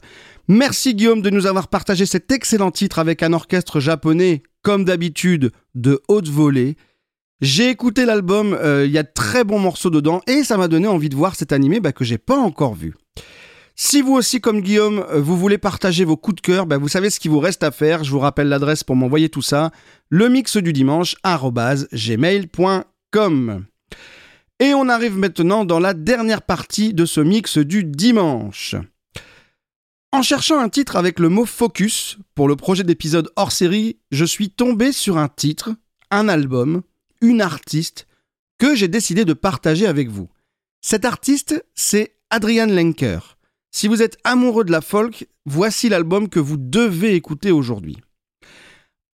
Merci 0.49 0.93
Guillaume 0.93 1.21
de 1.21 1.29
nous 1.29 1.45
avoir 1.45 1.69
partagé 1.69 2.05
cet 2.05 2.33
excellent 2.33 2.71
titre 2.71 2.99
avec 2.99 3.23
un 3.23 3.31
orchestre 3.31 3.79
japonais, 3.79 4.43
comme 4.61 4.83
d'habitude, 4.83 5.53
de 5.73 6.01
haute 6.09 6.27
volée. 6.27 6.75
J'ai 7.39 7.69
écouté 7.69 8.03
l'album, 8.03 8.53
euh, 8.53 8.85
il 8.85 8.91
y 8.91 8.97
a 8.97 9.03
de 9.03 9.11
très 9.15 9.45
bons 9.45 9.59
morceaux 9.59 9.89
dedans 9.89 10.19
et 10.27 10.43
ça 10.43 10.57
m'a 10.57 10.67
donné 10.67 10.87
envie 10.87 11.09
de 11.09 11.15
voir 11.15 11.37
cet 11.37 11.53
animé 11.53 11.79
bah, 11.79 11.93
que 11.93 12.03
j'ai 12.03 12.17
pas 12.17 12.37
encore 12.37 12.75
vu. 12.75 12.93
Si 13.75 14.01
vous 14.01 14.13
aussi, 14.13 14.39
comme 14.39 14.61
Guillaume, 14.61 15.05
euh, 15.09 15.19
vous 15.19 15.37
voulez 15.37 15.57
partager 15.57 16.05
vos 16.05 16.17
coups 16.17 16.35
de 16.35 16.41
cœur, 16.41 16.65
ben 16.67 16.77
vous 16.77 16.87
savez 16.87 17.09
ce 17.09 17.19
qu'il 17.19 17.31
vous 17.31 17.39
reste 17.39 17.63
à 17.63 17.71
faire. 17.71 18.03
Je 18.03 18.11
vous 18.11 18.19
rappelle 18.19 18.47
l'adresse 18.47 18.83
pour 18.83 18.95
m'envoyer 18.95 19.29
tout 19.29 19.41
ça. 19.41 19.71
Le 20.09 20.29
mix 20.29 20.57
du 20.57 20.73
dimanche. 20.73 21.15
Et 24.59 24.73
on 24.73 24.89
arrive 24.89 25.17
maintenant 25.17 25.65
dans 25.65 25.79
la 25.79 25.93
dernière 25.93 26.43
partie 26.43 26.93
de 26.93 27.05
ce 27.05 27.19
mix 27.19 27.57
du 27.57 27.83
dimanche. 27.83 28.75
En 30.11 30.21
cherchant 30.21 30.59
un 30.59 30.69
titre 30.69 30.95
avec 30.95 31.19
le 31.19 31.29
mot 31.29 31.45
focus 31.45 32.19
pour 32.35 32.47
le 32.47 32.55
projet 32.55 32.83
d'épisode 32.83 33.31
hors 33.35 33.51
série, 33.51 33.97
je 34.11 34.25
suis 34.25 34.51
tombé 34.51 34.91
sur 34.91 35.17
un 35.17 35.27
titre, 35.27 35.71
un 36.11 36.29
album, 36.29 36.83
une 37.21 37.41
artiste 37.41 38.07
que 38.59 38.75
j'ai 38.75 38.87
décidé 38.87 39.25
de 39.25 39.33
partager 39.33 39.87
avec 39.87 40.09
vous. 40.09 40.29
Cet 40.81 41.05
artiste, 41.05 41.65
c'est 41.73 42.15
Adrian 42.29 42.67
Lenker. 42.67 43.32
Si 43.75 43.87
vous 43.87 44.03
êtes 44.03 44.17
amoureux 44.23 44.63
de 44.63 44.71
la 44.71 44.81
folk, 44.81 45.27
voici 45.47 45.89
l'album 45.89 46.29
que 46.29 46.39
vous 46.39 46.57
devez 46.57 47.15
écouter 47.15 47.51
aujourd'hui. 47.51 47.97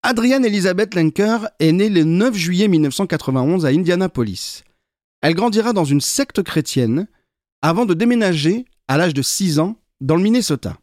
Adrienne 0.04 0.44
Elizabeth 0.44 0.96
Lenker 0.96 1.48
est 1.60 1.72
née 1.72 1.88
le 1.88 2.04
9 2.04 2.36
juillet 2.36 2.68
1991 2.68 3.66
à 3.66 3.70
Indianapolis. 3.70 4.66
Elle 5.22 5.34
grandira 5.34 5.72
dans 5.72 5.86
une 5.86 6.02
secte 6.02 6.44
chrétienne 6.44 7.08
avant 7.62 7.86
de 7.86 7.94
déménager 7.94 8.66
à 8.90 8.98
l'âge 8.98 9.14
de 9.14 9.22
6 9.22 9.60
ans 9.60 9.78
dans 10.02 10.18
le 10.18 10.24
Minnesota. 10.24 10.78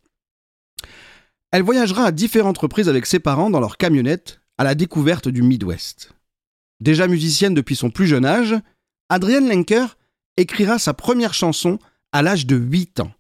Elle 1.51 1.63
voyagera 1.63 2.05
à 2.05 2.13
différentes 2.13 2.59
reprises 2.59 2.89
avec 2.89 3.05
ses 3.05 3.19
parents 3.19 3.51
dans 3.51 3.61
leur 3.61 3.77
camionnette 3.77 4.41
à 4.57 4.65
la 4.65 4.75
découverte 4.75 5.29
du 5.29 5.43
Midwest. 5.43 6.15
Déjà 6.81 7.09
musicienne 7.09 7.55
depuis 7.55 7.77
son 7.77 7.91
plus 7.91 8.07
jeune 8.07 8.25
âge, 8.25 8.55
Adrienne 9.11 9.49
Lenker 9.49 9.99
écrira 10.39 10.79
sa 10.79 10.95
première 10.95 11.35
chanson 11.35 11.79
à 12.13 12.23
l'âge 12.23 12.47
de 12.47 12.57
8 12.57 13.01
ans 13.01 13.13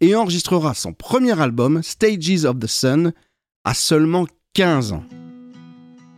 et 0.00 0.14
enregistrera 0.14 0.74
son 0.74 0.92
premier 0.92 1.38
album, 1.40 1.82
Stages 1.82 2.44
of 2.44 2.58
the 2.58 2.66
Sun, 2.66 3.12
à 3.64 3.74
seulement 3.74 4.26
15 4.54 4.92
ans. 4.92 5.04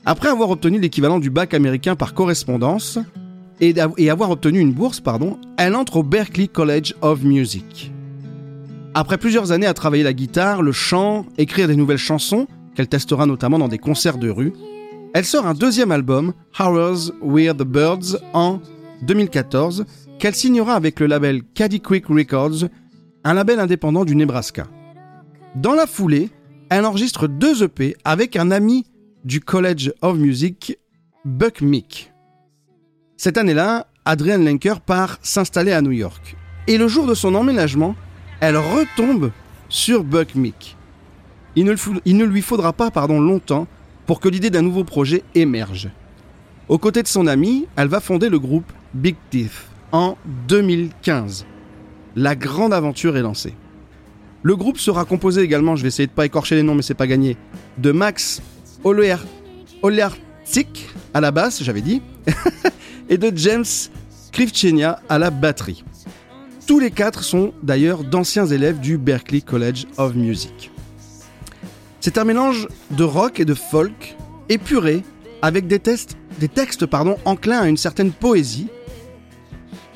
Après 0.05 0.29
avoir 0.29 0.51
obtenu 0.51 0.81
l'équivalent 0.81 1.19
du 1.19 1.31
bac 1.31 1.55
américain 1.55 1.95
par 1.95 2.15
correspondance 2.15 2.99
et, 3.61 3.79
avoir 4.11 4.31
obtenu 4.31 4.59
une 4.59 4.73
bourse, 4.73 5.01
pardon, 5.01 5.39
elle 5.57 5.77
entre 5.77 5.99
au 5.99 6.03
Berklee 6.03 6.49
College 6.49 6.95
of 7.01 7.23
Music. 7.23 7.93
Après 8.95 9.19
plusieurs 9.19 9.53
années 9.53 9.67
à 9.67 9.75
travailler 9.75 10.03
la 10.03 10.13
guitare, 10.13 10.63
le 10.63 10.73
chant, 10.73 11.25
écrire 11.39 11.69
des 11.69 11.77
nouvelles 11.77 11.99
chansons, 11.99 12.47
qu'elle 12.75 12.89
testera 12.89 13.27
notamment 13.27 13.59
dans 13.59 13.69
des 13.69 13.79
concerts 13.79 14.19
de 14.19 14.29
rue, 14.29 14.53
elle 15.15 15.25
sort 15.25 15.47
un 15.47 15.55
deuxième 15.55 15.93
album, 15.93 16.33
Hours 16.59 17.13
With 17.21 17.59
the 17.59 17.65
Birds, 17.65 18.17
en 18.33 18.61
2014, 19.03 19.85
qu'elle 20.19 20.35
signera 20.35 20.75
avec 20.75 21.01
le 21.01 21.07
label 21.07 21.43
Caddy 21.55 21.81
Quick 21.81 22.07
Records, 22.07 22.69
un 23.25 23.35
label 23.35 23.61
indépendant 23.61 24.05
du 24.05 24.17
Nebraska. 24.17 24.67
Dans 25.55 25.75
la 25.75 25.87
foulée, 25.87 26.31
elle 26.71 26.85
enregistre 26.85 27.27
deux 27.27 27.63
EP 27.63 27.97
avec 28.05 28.37
un 28.37 28.51
ami 28.51 28.87
du 29.25 29.41
College 29.41 29.93
of 30.01 30.17
Music, 30.17 30.79
Buck 31.25 31.61
Meek. 31.61 32.13
Cette 33.17 33.39
année-là, 33.39 33.87
Adrienne 34.05 34.45
Lenker 34.45 34.81
part 34.81 35.19
s'installer 35.23 35.73
à 35.73 35.83
New 35.83 35.93
York. 35.93 36.37
Et 36.67 36.79
le 36.79 36.89
jour 36.89 37.07
de 37.07 37.15
son 37.15 37.35
emménagement, 37.35 37.95
elle 38.41 38.57
retombe 38.57 39.31
sur 39.69 40.03
Buck 40.03 40.35
Meek. 40.35 40.77
Il 41.55 41.67
ne, 41.67 42.25
lui 42.25 42.43
faudra 42.43 42.73
pas 42.73 42.91
pardon, 42.91 43.21
longtemps 43.21 43.67
pour 44.07 44.21
que 44.21 44.29
l'idée 44.29 44.51
d'un 44.51 44.63
nouveau 44.63 44.85
projet 44.85 45.23
émerge. 45.35 45.91
Aux 46.69 46.79
côtés 46.79 47.03
de 47.03 47.09
son 47.09 47.27
ami, 47.27 47.67
elle 47.77 47.89
va 47.89 48.01
fonder 48.01 48.29
le 48.29 48.39
groupe 48.39 48.73
Big 48.95 49.17
Teeth 49.31 49.53
en 49.93 50.17
2015. 50.49 51.47
La 52.17 52.35
grande 52.35 52.73
aventure 52.73 53.17
est 53.17 53.23
lancée. 53.23 53.55
Le 54.43 54.57
groupe 54.57 54.79
sera 54.79 55.05
composé 55.05 55.43
également, 55.43 55.77
je 55.77 55.83
vais 55.83 55.89
essayer 55.89 56.07
de 56.07 56.13
pas 56.13 56.27
écorcher 56.27 56.57
les 56.57 56.63
noms 56.63 56.75
mais 56.75 56.83
c'est 56.83 56.95
pas 56.95 57.07
gagné, 57.07 57.37
de 57.79 57.93
Max 57.93 58.43
Olearczyk 58.85 60.89
à 61.15 61.21
la 61.21 61.31
basse, 61.31 61.63
j'avais 61.63 61.81
dit, 61.81 62.03
et 63.09 63.19
de 63.19 63.33
James 63.37 63.65
Krivchenia 64.33 65.01
à 65.09 65.19
la 65.19 65.31
batterie. 65.31 65.85
Tous 66.67 66.81
les 66.81 66.91
quatre 66.91 67.23
sont 67.23 67.53
d'ailleurs 67.63 68.03
d'anciens 68.03 68.47
élèves 68.47 68.81
du 68.81 68.99
Berklee 68.99 69.43
College 69.43 69.87
of 69.97 70.15
Music. 70.15 70.71
C'est 72.01 72.19
un 72.19 72.25
mélange 72.25 72.69
de 72.91 73.05
rock 73.05 73.41
et 73.41 73.45
de 73.45 73.55
folk 73.55 74.17
épuré 74.49 75.03
avec 75.41 75.67
des, 75.67 75.81
des 76.39 76.49
textes 76.49 76.87
pardon, 76.87 77.17
enclins 77.25 77.61
à 77.61 77.69
une 77.69 77.77
certaine 77.77 78.11
poésie. 78.11 78.69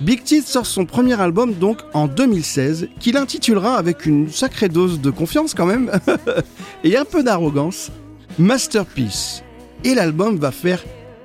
Big 0.00 0.22
Teeth 0.24 0.46
sort 0.46 0.66
son 0.66 0.84
premier 0.84 1.18
album 1.18 1.54
donc 1.54 1.78
en 1.94 2.06
2016 2.06 2.88
qu'il 3.00 3.16
intitulera 3.16 3.76
avec 3.76 4.04
une 4.04 4.30
sacrée 4.30 4.68
dose 4.68 5.00
de 5.00 5.10
confiance 5.10 5.54
quand 5.54 5.64
même 5.64 5.90
et 6.84 6.98
un 6.98 7.06
peu 7.06 7.22
d'arrogance 7.22 7.90
Masterpiece. 8.38 9.42
Et 9.84 9.94
l'album 9.94 10.36
va 10.36 10.50
faire 10.50 10.84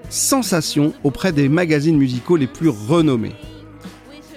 sensation 0.09 0.93
auprès 1.03 1.33
des 1.33 1.49
magazines 1.49 1.97
musicaux 1.97 2.37
les 2.37 2.47
plus 2.47 2.69
renommés. 2.69 3.35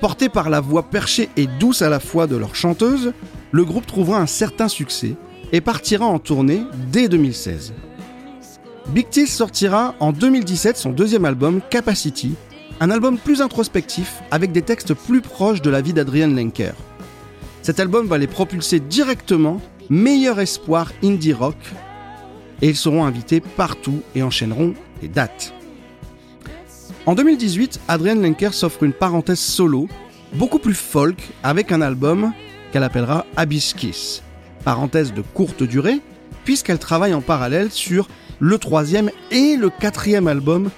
Porté 0.00 0.28
par 0.28 0.50
la 0.50 0.60
voix 0.60 0.82
perchée 0.82 1.28
et 1.36 1.46
douce 1.46 1.82
à 1.82 1.88
la 1.88 2.00
fois 2.00 2.26
de 2.26 2.36
leur 2.36 2.56
chanteuse, 2.56 3.12
le 3.52 3.64
groupe 3.64 3.86
trouvera 3.86 4.18
un 4.18 4.26
certain 4.26 4.66
succès 4.66 5.14
et 5.52 5.60
partira 5.60 6.06
en 6.06 6.18
tournée 6.18 6.62
dès 6.90 7.08
2016. 7.08 7.72
Big 8.88 9.08
T 9.08 9.26
sortira 9.26 9.94
en 10.00 10.10
2017 10.12 10.76
son 10.76 10.90
deuxième 10.90 11.24
album 11.24 11.60
Capacity, 11.70 12.34
un 12.80 12.90
album 12.90 13.18
plus 13.18 13.40
introspectif 13.40 14.22
avec 14.30 14.52
des 14.52 14.62
textes 14.62 14.94
plus 14.94 15.20
proches 15.20 15.62
de 15.62 15.70
la 15.70 15.80
vie 15.80 15.92
d'Adrian 15.92 16.28
Lenker. 16.28 16.74
Cet 17.62 17.80
album 17.80 18.06
va 18.06 18.18
les 18.18 18.26
propulser 18.26 18.80
directement 18.80 19.60
meilleur 19.88 20.40
espoir 20.40 20.92
indie 21.02 21.32
rock 21.32 21.56
et 22.62 22.68
ils 22.68 22.76
seront 22.76 23.04
invités 23.04 23.40
partout 23.40 24.02
et 24.14 24.22
enchaîneront 24.22 24.74
les 25.02 25.08
dates. 25.08 25.54
En 27.06 27.14
2018, 27.14 27.80
Adrienne 27.88 28.22
Lenker 28.22 28.54
s'offre 28.54 28.82
une 28.82 28.92
parenthèse 28.92 29.38
solo, 29.38 29.88
beaucoup 30.34 30.58
plus 30.58 30.74
folk, 30.74 31.18
avec 31.42 31.70
un 31.70 31.82
album 31.82 32.32
qu'elle 32.72 32.82
appellera 32.82 33.26
Abyss 33.36 33.74
Kiss. 33.74 34.22
Parenthèse 34.64 35.12
de 35.12 35.20
courte 35.20 35.62
durée, 35.62 36.00
puisqu'elle 36.44 36.78
travaille 36.78 37.12
en 37.12 37.20
parallèle 37.20 37.70
sur 37.70 38.08
le 38.40 38.58
troisième 38.58 39.10
et 39.30 39.56
le 39.56 39.68
quatrième 39.68 40.28
album 40.28 40.70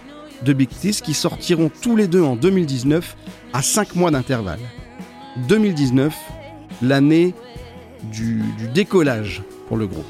de 0.43 0.53
Big 0.53 0.68
Tis 0.68 1.01
qui 1.03 1.14
sortiront 1.14 1.70
tous 1.82 1.97
les 1.97 2.07
deux 2.07 2.22
en 2.22 2.37
2019 2.37 3.16
à 3.53 3.62
5 3.62 3.95
mois 3.95 4.11
d'intervalle. 4.11 4.61
2019, 5.49 6.14
l'année 6.82 7.34
du, 8.12 8.43
décollage 8.74 9.43
pour 9.68 9.76
le 9.76 9.87
groupe. 9.87 10.05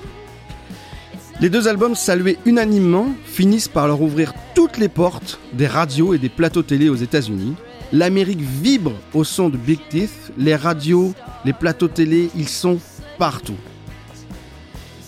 Les 1.41 1.51
deux 1.51 1.69
albums 1.69 1.95
salués 1.95 2.39
unanimement 2.47 3.09
finissent 3.25 3.69
par 3.69 3.87
leur 3.87 4.01
ouvrir 4.01 4.33
toutes 4.55 4.79
les 4.79 4.89
portes 4.89 5.39
des 5.53 5.67
radios 5.67 6.15
et 6.15 6.19
des 6.19 6.29
plateaux 6.29 6.63
télé 6.63 6.89
aux 6.89 6.97
États-Unis. 6.97 7.55
L'Amérique 7.93 8.41
vibre 8.41 8.93
au 9.15 9.23
son 9.23 9.49
de 9.49 9.57
Big 9.57 9.81
Teeth, 9.91 10.33
les 10.39 10.57
radios, 10.57 11.15
les 11.45 11.53
plateaux 11.53 11.89
télé, 11.89 12.31
ils 12.35 12.49
sont 12.49 12.79
partout. 13.19 13.57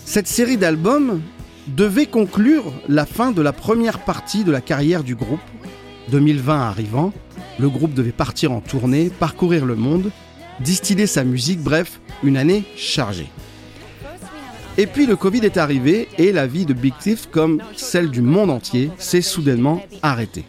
Cette 0.05 0.27
série 0.27 0.57
d'albums 0.57 1.21
devait 1.75 2.07
conclure 2.07 2.73
la 2.87 3.05
fin 3.05 3.31
de 3.31 3.41
la 3.41 3.53
première 3.53 3.99
partie 3.99 4.43
de 4.43 4.51
la 4.51 4.61
carrière 4.61 5.03
du 5.03 5.15
groupe. 5.15 5.39
2020 6.09 6.59
arrivant, 6.59 7.13
le 7.59 7.69
groupe 7.69 7.93
devait 7.93 8.11
partir 8.11 8.51
en 8.51 8.61
tournée, 8.61 9.09
parcourir 9.09 9.65
le 9.65 9.75
monde, 9.75 10.11
distiller 10.59 11.07
sa 11.07 11.23
musique, 11.23 11.61
bref, 11.61 12.01
une 12.23 12.37
année 12.37 12.63
chargée. 12.75 13.29
Et 14.77 14.87
puis 14.87 15.05
le 15.05 15.15
Covid 15.15 15.39
est 15.39 15.57
arrivé 15.57 16.07
et 16.17 16.31
la 16.31 16.47
vie 16.47 16.65
de 16.65 16.73
Big 16.73 16.93
Thief, 16.97 17.27
comme 17.29 17.61
celle 17.75 18.09
du 18.09 18.21
monde 18.21 18.49
entier, 18.49 18.91
s'est 18.97 19.21
soudainement 19.21 19.83
arrêtée. 20.01 20.45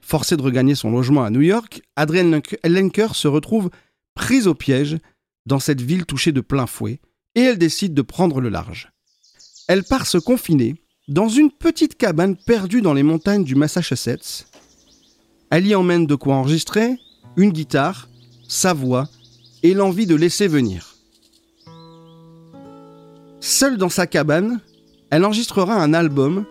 Forcée 0.00 0.36
de 0.36 0.42
regagner 0.42 0.74
son 0.74 0.90
logement 0.90 1.22
à 1.22 1.30
New 1.30 1.40
York, 1.40 1.82
Adrienne 1.94 2.42
Lenker 2.64 3.14
se 3.14 3.28
retrouve 3.28 3.70
prise 4.14 4.48
au 4.48 4.54
piège 4.54 4.98
dans 5.46 5.60
cette 5.60 5.80
ville 5.80 6.04
touchée 6.04 6.32
de 6.32 6.40
plein 6.40 6.66
fouet 6.66 7.00
et 7.36 7.42
elle 7.42 7.58
décide 7.58 7.94
de 7.94 8.02
prendre 8.02 8.40
le 8.40 8.48
large. 8.48 8.90
Elle 9.70 9.84
part 9.84 10.08
se 10.08 10.18
confiner 10.18 10.74
dans 11.06 11.28
une 11.28 11.52
petite 11.52 11.96
cabane 11.96 12.34
perdue 12.34 12.82
dans 12.82 12.92
les 12.92 13.04
montagnes 13.04 13.44
du 13.44 13.54
Massachusetts. 13.54 14.48
Elle 15.48 15.64
y 15.64 15.76
emmène 15.76 16.06
de 16.06 16.16
quoi 16.16 16.34
enregistrer, 16.34 16.96
une 17.36 17.52
guitare, 17.52 18.08
sa 18.48 18.72
voix 18.72 19.08
et 19.62 19.72
l'envie 19.72 20.08
de 20.08 20.16
laisser 20.16 20.48
venir. 20.48 20.96
Seule 23.38 23.76
dans 23.76 23.88
sa 23.88 24.08
cabane, 24.08 24.60
elle 25.10 25.24
enregistrera 25.24 25.76
un 25.76 25.94
album 25.94 26.46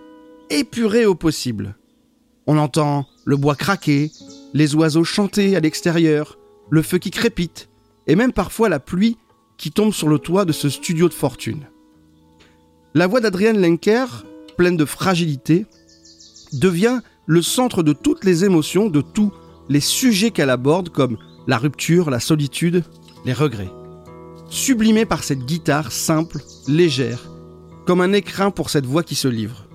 épuré 0.50 1.06
au 1.06 1.14
possible. 1.14 1.76
On 2.48 2.58
entend 2.58 3.06
le 3.26 3.36
bois 3.36 3.58
craquer, 3.58 4.14
les 4.54 4.76
oiseaux 4.76 5.04
chanter 5.04 5.58
à 5.58 5.60
l'extérieur, 5.60 6.38
le 6.70 6.82
feu 6.82 7.00
qui 7.00 7.12
crépite, 7.12 7.68
et 8.08 8.16
même 8.16 8.32
parfois 8.32 8.70
la 8.70 8.80
pluie 8.80 9.18
qui 9.58 9.72
tombe 9.72 9.92
sur 9.92 10.08
le 10.08 10.20
toit 10.20 10.46
de 10.46 10.54
ce 10.54 10.70
studio 10.70 11.10
de 11.10 11.14
fortune. 11.14 11.68
La 12.94 13.08
voix 13.08 13.22
d'Adrienne 13.22 13.62
Lenker, 13.62 14.26
pleine 14.58 14.78
de 14.78 14.86
fragilité, 14.86 15.66
devient 16.54 17.02
le 17.26 17.42
centre 17.42 17.84
de 17.84 17.94
toutes 17.94 18.24
les 18.24 18.46
émotions, 18.46 18.88
de 18.88 19.02
tous 19.02 19.32
les 19.70 19.80
sujets 19.82 20.32
qu'elle 20.32 20.50
aborde, 20.50 20.90
comme 20.90 21.18
la 21.48 21.58
rupture, 21.58 22.10
la 22.10 22.20
solitude, 22.20 22.84
les 23.26 23.34
regrets 23.34 23.70
sublimé 24.50 25.06
par 25.06 25.24
cette 25.24 25.46
guitare 25.46 25.92
simple, 25.92 26.40
légère, 26.68 27.30
comme 27.86 28.02
un 28.02 28.14
écrin 28.14 28.52
pour 28.52 28.70
cette 28.70 28.86
voix 28.86 29.04
qui 29.04 29.16
se 29.16 29.28
livre. 29.28 29.68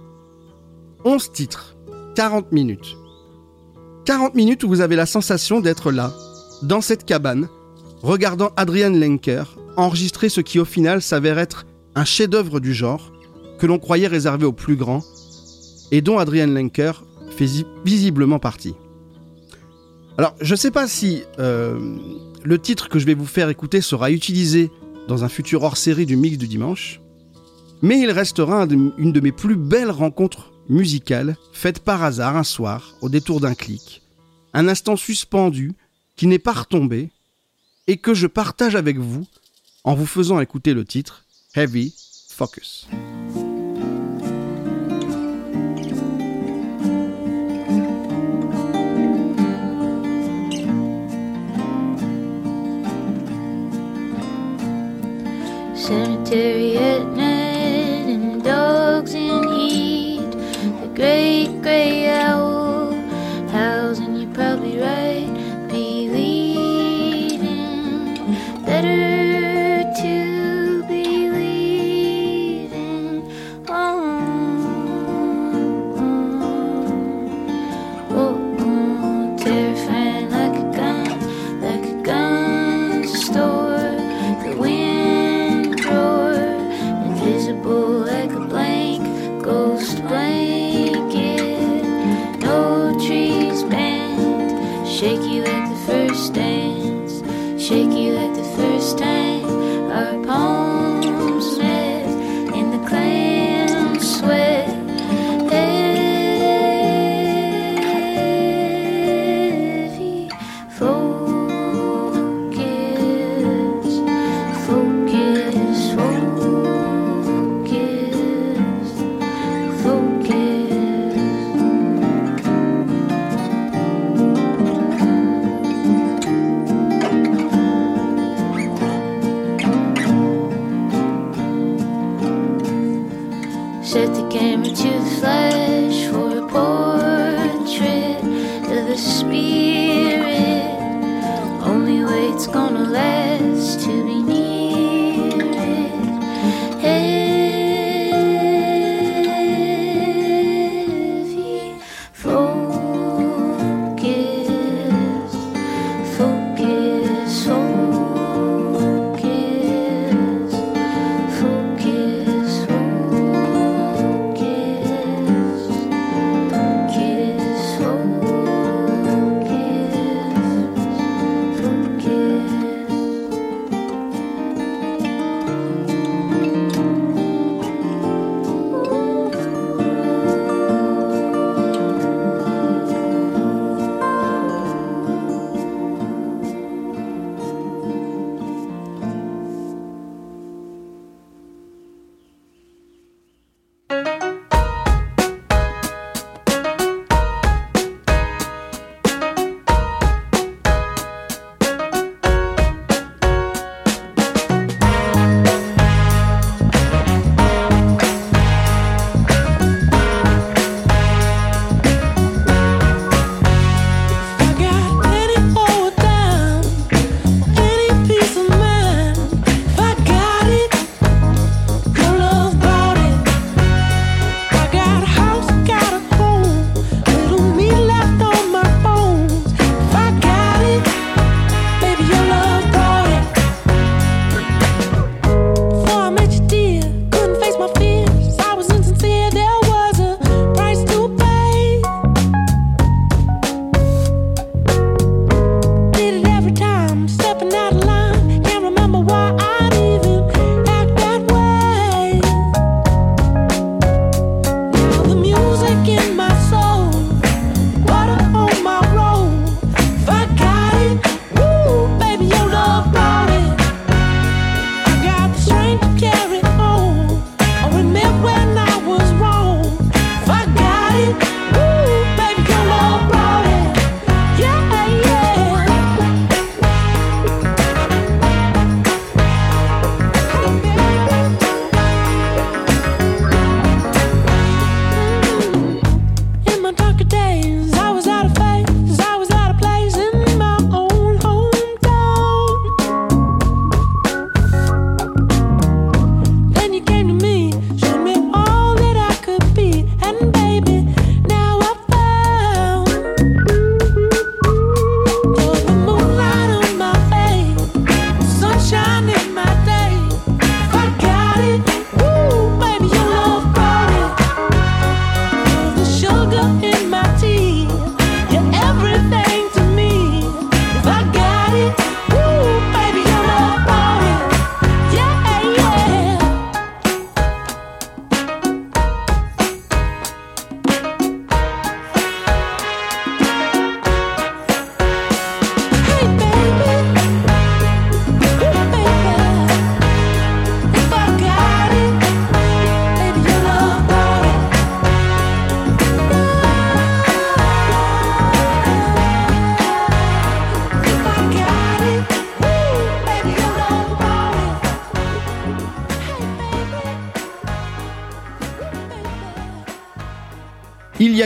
11 1.04 1.32
titres, 1.32 1.76
40 2.16 2.52
minutes. 2.52 2.96
40 4.04 4.34
minutes 4.34 4.64
où 4.64 4.68
vous 4.68 4.80
avez 4.80 4.96
la 4.96 5.06
sensation 5.06 5.60
d'être 5.60 5.90
là, 5.90 6.12
dans 6.62 6.80
cette 6.80 7.04
cabane, 7.04 7.48
regardant 8.02 8.50
Adrian 8.56 8.90
Lenker 8.90 9.56
enregistrer 9.76 10.28
ce 10.28 10.40
qui 10.40 10.60
au 10.60 10.64
final 10.64 11.02
s'avère 11.02 11.38
être 11.38 11.66
un 11.95 12.05
chef-d'œuvre 12.05 12.61
du 12.61 12.74
genre, 12.74 13.12
que 13.59 13.66
l'on 13.66 13.78
croyait 13.78 14.07
réservé 14.07 14.45
aux 14.47 14.53
plus 14.53 14.76
grands, 14.76 15.05
et 15.90 16.01
dont 16.01 16.18
Adrian 16.18 16.47
Lenker 16.47 17.05
fait 17.36 17.49
visiblement 17.84 18.38
partie. 18.38 18.74
Alors, 20.18 20.34
je 20.40 20.53
ne 20.53 20.57
sais 20.57 20.70
pas 20.70 20.86
si 20.86 21.22
euh, 21.38 21.97
le 22.42 22.59
titre 22.59 22.88
que 22.88 22.99
je 22.99 23.07
vais 23.07 23.14
vous 23.14 23.26
faire 23.26 23.49
écouter 23.49 23.80
sera 23.80 24.11
utilisé 24.11 24.70
dans 25.09 25.24
un 25.24 25.28
futur 25.28 25.62
hors-série 25.62 26.07
du 26.07 26.16
mix 26.16 26.38
du 26.38 26.47
dimanche, 26.47 27.01
mais 27.82 28.01
il 28.01 28.11
restera 28.11 28.66
une 28.99 29.12
de 29.12 29.20
mes 29.20 29.32
plus 29.32 29.57
belles 29.57 29.90
rencontres 29.90 30.53
musicales 30.68 31.36
faites 31.53 31.80
par 31.80 32.03
hasard 32.03 32.36
un 32.36 32.45
soir, 32.45 32.95
au 33.03 33.09
détour 33.09 33.40
d'un 33.40 33.55
clic, 33.55 34.03
un 34.55 34.68
instant 34.68 34.97
suspendu 34.97 35.72
qui 36.16 36.26
n'est 36.26 36.38
pas 36.38 36.53
retombé, 36.53 37.11
et 37.86 37.99
que 37.99 38.14
je 38.14 38.26
partage 38.26 38.76
avec 38.76 38.99
vous 38.99 39.26
en 39.82 39.95
vous 39.95 40.07
faisant 40.07 40.40
écouter 40.40 40.72
le 40.72 40.84
titre 40.84 41.24
Heavy 41.55 41.92
Focus. 42.30 42.84
Cemetery 55.76 56.76
at 56.76 57.07
night 57.12 58.09
and 58.09 58.42
dogs 58.42 59.14
in 59.14 59.48
heat. 59.52 60.30
The 60.32 60.90
great 60.92 61.62
gray 61.62 62.09
owl 62.09 62.53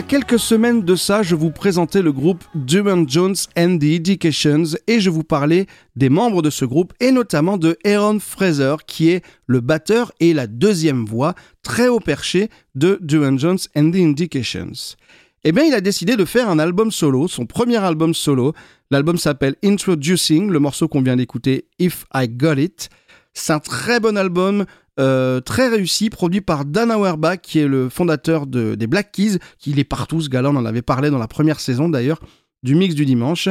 quelques 0.09 0.39
semaines 0.39 0.83
de 0.83 0.97
ça, 0.97 1.23
je 1.23 1.35
vous 1.35 1.51
présentais 1.51 2.01
le 2.01 2.13
groupe 2.13 2.43
Duman 2.55 3.07
Jones 3.07 3.35
and 3.59 3.77
the 3.77 3.85
Educations 3.85 4.65
et 4.87 5.01
je 5.01 5.11
vous 5.11 5.23
parlais 5.23 5.67
des 5.97 6.09
membres 6.09 6.41
de 6.41 6.49
ce 6.49 6.65
groupe 6.65 6.95
et 6.99 7.13
notamment 7.13 7.59
de 7.59 7.77
Aaron 7.85 8.19
Fraser 8.19 8.77
qui 8.87 9.11
est 9.11 9.23
le 9.47 9.61
batteur 9.61 10.13
et 10.19 10.33
la 10.33 10.47
deuxième 10.47 11.05
voix 11.05 11.35
très 11.63 11.89
haut 11.89 12.01
perché 12.01 12.49
de 12.75 12.99
Duman 13.03 13.39
Jones 13.39 13.59
and 13.77 13.91
the 13.91 13.97
Indications. 13.97 14.97
Eh 15.45 15.53
bien, 15.53 15.65
il 15.65 15.75
a 15.75 15.83
décidé 15.83 16.17
de 16.17 16.25
faire 16.25 16.49
un 16.49 16.59
album 16.59 16.91
solo, 16.91 17.29
son 17.29 17.45
premier 17.45 17.77
album 17.77 18.15
solo. 18.15 18.55
L'album 18.91 19.19
s'appelle 19.19 19.57
Introducing, 19.63 20.51
le 20.51 20.59
morceau 20.59 20.89
qu'on 20.89 21.03
vient 21.03 21.17
d'écouter, 21.17 21.67
If 21.79 22.07
I 22.15 22.29
Got 22.29 22.55
It. 22.55 22.89
C'est 23.35 23.53
un 23.53 23.61
très 23.61 24.01
bon 24.01 24.17
album, 24.17 24.65
euh, 24.99 25.41
très 25.41 25.69
réussi, 25.69 26.11
produit 26.11 26.41
par 26.41 26.65
Dan 26.65 26.91
Auerbach, 26.91 27.39
qui 27.43 27.59
est 27.59 27.69
le 27.69 27.89
fondateur 27.89 28.47
de, 28.47 28.75
des 28.75 28.87
Black 28.87 29.13
Keys, 29.13 29.39
qui 29.59 29.79
est 29.79 29.85
partout, 29.85 30.21
ce 30.21 30.29
gars-là, 30.29 30.51
on 30.51 30.57
en 30.57 30.67
avait 30.67 30.83
parlé 30.83 31.11
dans 31.11 31.19
la 31.19 31.29
première 31.29 31.61
saison 31.61 31.89
d'ailleurs, 31.89 32.21
du 32.63 32.75
mix 32.75 32.95
du 32.95 33.05
dimanche. 33.05 33.49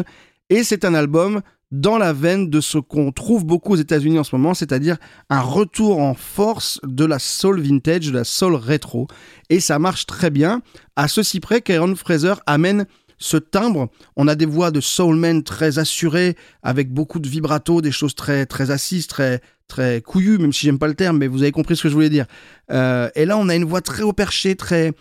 Et 0.50 0.64
c'est 0.64 0.86
un 0.86 0.94
album 0.94 1.42
dans 1.72 1.98
la 1.98 2.14
veine 2.14 2.50
de 2.50 2.62
ce 2.62 2.78
qu'on 2.78 3.12
trouve 3.12 3.46
beaucoup 3.46 3.74
aux 3.74 3.78
États-Unis 3.78 4.20
en 4.20 4.24
ce 4.24 4.36
moment, 4.36 4.54
c'est-à-dire 4.54 4.98
un 5.30 5.42
retour 5.42 6.00
en 6.00 6.14
force 6.14 6.80
de 6.84 7.06
la 7.06 7.20
soul 7.20 7.60
vintage, 7.60 8.08
de 8.08 8.14
la 8.14 8.24
soul 8.24 8.56
rétro. 8.56 9.08
Et 9.50 9.60
ça 9.60 9.78
marche 9.80 10.06
très 10.06 10.30
bien, 10.30 10.62
à 10.96 11.08
ceci 11.08 11.40
près 11.40 11.62
qu'Aaron 11.62 11.96
Fraser 11.96 12.36
amène 12.46 12.86
ce 13.18 13.38
timbre. 13.38 13.90
On 14.16 14.28
a 14.28 14.36
des 14.36 14.46
voix 14.46 14.72
de 14.72 14.82
soulmen 14.82 15.44
très 15.44 15.80
assurées, 15.80 16.36
avec 16.64 16.92
beaucoup 16.92 17.20
de 17.20 17.28
vibrato, 17.28 17.82
des 17.82 17.92
choses 17.92 18.16
très, 18.16 18.46
très 18.46 18.72
assises, 18.72 19.08
très, 19.08 19.42
très 19.68 20.02
couillues, 20.02 20.38
même 20.38 20.54
si 20.54 20.66
j'aime 20.66 20.80
pas 20.80 20.88
le 20.88 20.96
terme, 20.96 21.18
mais 21.18 21.28
vous 21.28 21.42
avez 21.42 21.52
compris 21.52 21.76
ce 21.76 21.84
que 21.84 21.90
je 21.90 21.94
voulais 21.94 22.10
dire. 22.10 22.26
Euh, 22.72 23.10
et 23.16 23.26
là, 23.26 23.38
on 23.38 23.50
a 23.50 23.56
une 23.56 23.66
voix 23.66 23.82
très 23.82 24.04
haut 24.04 24.14
perché, 24.14 24.56
très, 24.56 24.94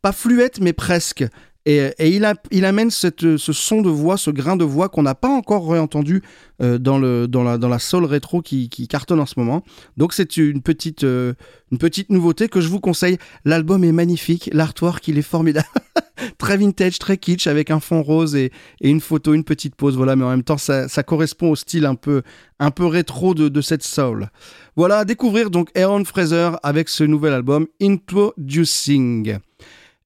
pas 0.00 0.12
fluette, 0.12 0.60
mais 0.60 0.72
presque. 0.72 1.24
Et, 1.64 1.92
il, 2.00 2.64
amène 2.64 2.90
ce 2.90 3.36
son 3.36 3.82
de 3.82 3.88
voix, 3.88 4.16
ce 4.16 4.30
grain 4.30 4.56
de 4.56 4.64
voix 4.64 4.88
qu'on 4.88 5.02
n'a 5.02 5.14
pas 5.14 5.28
encore 5.28 5.70
réentendu 5.70 6.22
euh, 6.60 6.78
dans, 6.78 6.98
la, 6.98 7.26
dans 7.28 7.78
soul 7.78 8.04
rétro 8.04 8.42
qui, 8.42 8.68
cartonne 8.88 9.20
en 9.20 9.26
ce 9.26 9.34
moment. 9.38 9.62
Donc 9.96 10.12
c'est 10.12 10.36
une 10.36 10.60
petite, 10.60 11.04
euh, 11.04 11.34
une 11.70 11.78
petite 11.78 12.10
nouveauté 12.10 12.48
que 12.48 12.60
je 12.60 12.68
vous 12.68 12.80
conseille. 12.80 13.16
L'album 13.44 13.84
est 13.84 13.92
magnifique, 13.92 14.50
l'artwork 14.52 15.06
il 15.06 15.18
est 15.18 15.22
formidable. 15.22 15.68
très 16.38 16.56
vintage, 16.56 16.98
très 16.98 17.16
kitsch, 17.16 17.46
avec 17.46 17.70
un 17.70 17.78
fond 17.78 18.02
rose 18.02 18.34
et, 18.34 18.50
une 18.80 19.00
photo, 19.00 19.32
une 19.32 19.44
petite 19.44 19.76
pose. 19.76 19.96
Voilà, 19.96 20.16
mais 20.16 20.24
en 20.24 20.30
même 20.30 20.42
temps 20.42 20.58
ça, 20.58 20.88
correspond 21.04 21.52
au 21.52 21.56
style 21.56 21.86
un 21.86 21.94
peu, 21.94 22.22
un 22.58 22.72
peu 22.72 22.86
rétro 22.86 23.34
de, 23.34 23.48
de 23.48 23.60
cette 23.60 23.84
soul. 23.84 24.30
Voilà, 24.74 24.98
à 24.98 25.04
découvrir 25.04 25.50
donc 25.50 25.68
Aaron 25.76 26.04
Fraser 26.04 26.50
avec 26.64 26.88
ce 26.88 27.04
nouvel 27.04 27.34
album 27.34 27.68
Introducing. 27.80 29.38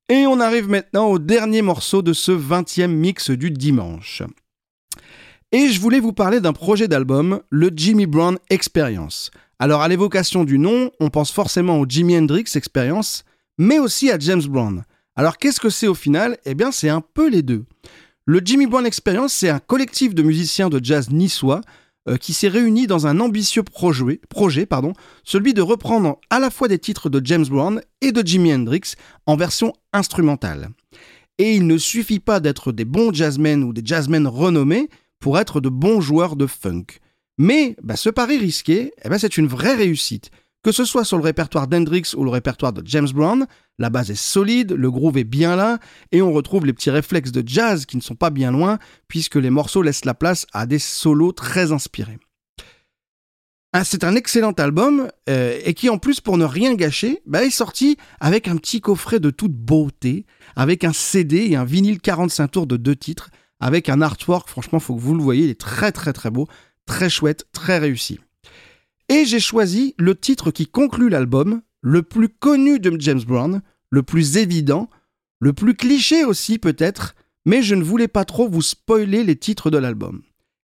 Et 0.09 0.25
on 0.29 0.39
arrive 0.39 0.69
maintenant 0.69 1.07
au 1.07 1.19
dernier 1.19 1.63
morceau 1.63 2.01
de 2.01 2.13
ce 2.13 2.31
20e 2.31 2.87
mix 2.87 3.31
du 3.31 3.51
dimanche. 3.51 4.23
Et 5.51 5.69
je 5.69 5.81
voulais 5.81 5.99
vous 5.99 6.13
parler 6.13 6.39
d'un 6.39 6.53
projet 6.53 6.87
d'album, 6.87 7.41
le 7.51 7.71
Jimmy 7.75 8.07
Brown 8.07 8.39
Experience. 8.49 9.33
Alors 9.59 9.83
à 9.83 9.89
l'évocation 9.89 10.45
du 10.45 10.61
nom, 10.61 10.93
on 11.01 11.11
pense 11.11 11.33
forcément 11.33 11.81
au 11.81 11.87
Jimi 11.89 12.17
Hendrix 12.17 12.45
Experience, 12.55 13.25
mais 13.59 13.81
aussi 13.81 14.09
à 14.13 14.19
James 14.21 14.45
Brown. 14.45 14.85
Alors 15.17 15.39
qu'est-ce 15.39 15.59
que 15.61 15.71
c'est 15.71 15.89
au 15.89 15.95
final? 15.95 16.39
Eh 16.45 16.55
bien 16.55 16.71
c'est 16.71 16.89
un 16.89 17.01
peu 17.01 17.29
les 17.29 17.43
deux. 17.43 17.65
Le 18.27 18.41
Jimmy 18.45 18.67
Brown 18.67 18.87
Experience, 18.87 19.33
c'est 19.33 19.49
un 19.49 19.59
collectif 19.59 20.15
de 20.15 20.23
musiciens 20.23 20.69
de 20.69 20.79
jazz 20.81 21.11
niçois 21.11 21.63
euh, 22.09 22.17
qui 22.17 22.33
s'est 22.33 22.49
réuni 22.49 22.87
dans 22.87 23.07
un 23.07 23.21
ambitieux 23.21 23.63
projet, 23.63 24.21
celui 25.25 25.55
de 25.55 25.63
reprendre 25.63 26.21
à 26.31 26.39
la 26.39 26.51
fois 26.51 26.69
des 26.69 26.79
titres 26.79 27.11
de 27.11 27.21
James 27.25 27.47
Brown 27.47 27.81
et 28.01 28.13
de 28.13 28.27
Jimi 28.27 28.55
Hendrix 28.55 28.95
en 29.27 29.37
version 29.37 29.73
instrumentale. 29.93 30.71
Et 31.39 31.55
il 31.55 31.67
ne 31.67 31.79
suffit 31.79 32.21
pas 32.21 32.41
d'être 32.41 32.73
des 32.73 32.85
bons 32.85 33.13
jazzmen 33.13 33.65
ou 33.65 33.73
des 33.73 33.83
jazzmen 33.85 34.27
renommés 34.27 34.89
pour 35.21 35.39
être 35.39 35.61
de 35.61 35.69
bons 35.69 36.01
joueurs 36.01 36.37
de 36.37 36.47
funk. 36.47 36.87
Mais 37.39 37.77
bah, 37.83 37.97
ce 37.97 38.09
pari 38.09 38.39
risqué, 38.39 38.93
eh 39.05 39.09
ben, 39.09 39.19
c'est 39.19 39.37
une 39.37 39.47
vraie 39.47 39.75
réussite. 39.75 40.31
Que 40.63 40.73
ce 40.73 40.85
soit 40.85 41.05
sur 41.05 41.17
le 41.17 41.23
répertoire 41.23 41.69
d'Hendrix 41.69 42.15
ou 42.17 42.25
le 42.25 42.31
répertoire 42.31 42.73
de 42.73 42.83
James 42.87 43.09
Brown, 43.15 43.47
la 43.79 43.91
base 43.91 44.11
est 44.11 44.21
solide, 44.21 44.73
le 44.73 44.91
groove 44.91 45.19
est 45.19 45.25
bien 45.25 45.55
là, 45.55 45.79
et 46.11 46.23
on 46.23 46.33
retrouve 46.33 46.67
les 46.67 46.73
petits 46.73 46.91
réflexes 46.91 47.31
de 47.31 47.47
jazz 47.47 47.87
qui 47.87 47.97
ne 47.97 48.03
sont 48.03 48.17
pas 48.17 48.31
bien 48.31 48.51
loin, 48.51 48.79
puisque 49.07 49.37
les 49.37 49.51
morceaux 49.51 49.83
laissent 49.83 50.05
la 50.05 50.15
place 50.15 50.47
à 50.53 50.67
des 50.67 50.81
solos 50.81 51.33
très 51.33 51.71
inspirés. 51.71 52.19
Ah, 53.73 53.85
c'est 53.85 54.05
un 54.05 54.17
excellent 54.17 54.53
album, 54.53 55.09
euh, 55.29 55.61
et 55.63 55.75
qui 55.75 55.91
en 55.91 55.99
plus, 55.99 56.21
pour 56.21 56.39
ne 56.39 56.47
rien 56.47 56.75
gâcher, 56.75 57.21
bah, 57.27 57.45
est 57.45 57.51
sorti 57.51 57.99
avec 58.21 58.49
un 58.49 58.57
petit 58.57 58.81
coffret 58.81 59.21
de 59.21 59.29
toute 59.29 59.53
beauté, 59.53 60.25
avec 60.57 60.83
un 60.83 60.95
CD 60.95 61.49
et 61.51 61.57
un 61.57 61.65
vinyle 61.65 62.01
45 62.01 62.49
tours 62.49 62.67
de 62.67 62.79
deux 62.79 62.97
titres, 62.97 63.31
avec 63.61 63.89
un 63.89 64.01
artwork, 64.01 64.49
franchement, 64.49 64.81
faut 64.81 64.95
que 64.95 65.01
vous 65.01 65.15
le 65.15 65.23
voyez, 65.23 65.45
il 65.45 65.51
est 65.51 65.61
très 65.61 65.93
très 65.93 66.13
très 66.13 66.31
beau, 66.31 66.49
très 66.87 67.11
chouette, 67.11 67.47
très 67.53 67.79
réussi. 67.79 68.19
Et 69.09 69.25
j'ai 69.25 69.41
choisi 69.41 69.95
le 69.99 70.15
titre 70.15 70.51
qui 70.51 70.67
conclut 70.67 71.09
l'album, 71.09 71.63
le 71.81 72.03
plus 72.03 72.29
connu 72.29 72.81
de 72.81 72.95
James 73.01 73.23
Brown, 73.27 73.63
le 73.91 74.03
plus 74.03 74.37
évident, 74.37 74.91
le 75.41 75.53
plus 75.53 75.75
cliché 75.75 76.25
aussi 76.25 76.59
peut-être, 76.59 77.15
mais 77.45 77.63
je 77.63 77.75
ne 77.75 77.85
voulais 77.85 78.09
pas 78.09 78.25
trop 78.25 78.49
vous 78.49 78.63
spoiler 78.63 79.23
les 79.23 79.37
titres 79.37 79.71
de 79.71 79.79
l'album. 79.79 80.23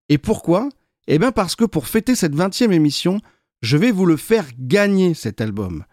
Et 0.08 0.18
pourquoi? 0.18 0.68
Eh 1.06 1.18
bien 1.18 1.32
parce 1.32 1.56
que 1.56 1.64
pour 1.64 1.86
fêter 1.86 2.14
cette 2.14 2.34
20e 2.34 2.72
émission, 2.72 3.20
je 3.60 3.76
vais 3.76 3.92
vous 3.92 4.06
le 4.06 4.16
faire 4.16 4.46
gagner 4.58 5.14
cet 5.14 5.40
album. 5.40 5.84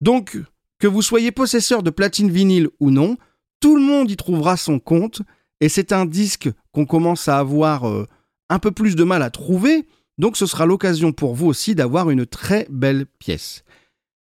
Donc, 0.00 0.38
que 0.78 0.86
vous 0.86 1.02
soyez 1.02 1.32
possesseur 1.32 1.82
de 1.82 1.90
platine 1.90 2.30
vinyle 2.30 2.68
ou 2.80 2.90
non, 2.90 3.16
tout 3.60 3.76
le 3.76 3.82
monde 3.82 4.10
y 4.10 4.16
trouvera 4.16 4.56
son 4.56 4.78
compte, 4.78 5.22
et 5.60 5.70
c'est 5.70 5.92
un 5.92 6.04
disque 6.04 6.50
qu'on 6.72 6.84
commence 6.84 7.28
à 7.28 7.38
avoir 7.38 7.88
euh, 7.88 8.06
un 8.50 8.58
peu 8.58 8.70
plus 8.70 8.94
de 8.94 9.04
mal 9.04 9.22
à 9.22 9.30
trouver, 9.30 9.88
donc 10.18 10.36
ce 10.36 10.46
sera 10.46 10.66
l'occasion 10.66 11.12
pour 11.12 11.34
vous 11.34 11.46
aussi 11.46 11.74
d'avoir 11.74 12.10
une 12.10 12.26
très 12.26 12.66
belle 12.70 13.06
pièce. 13.18 13.64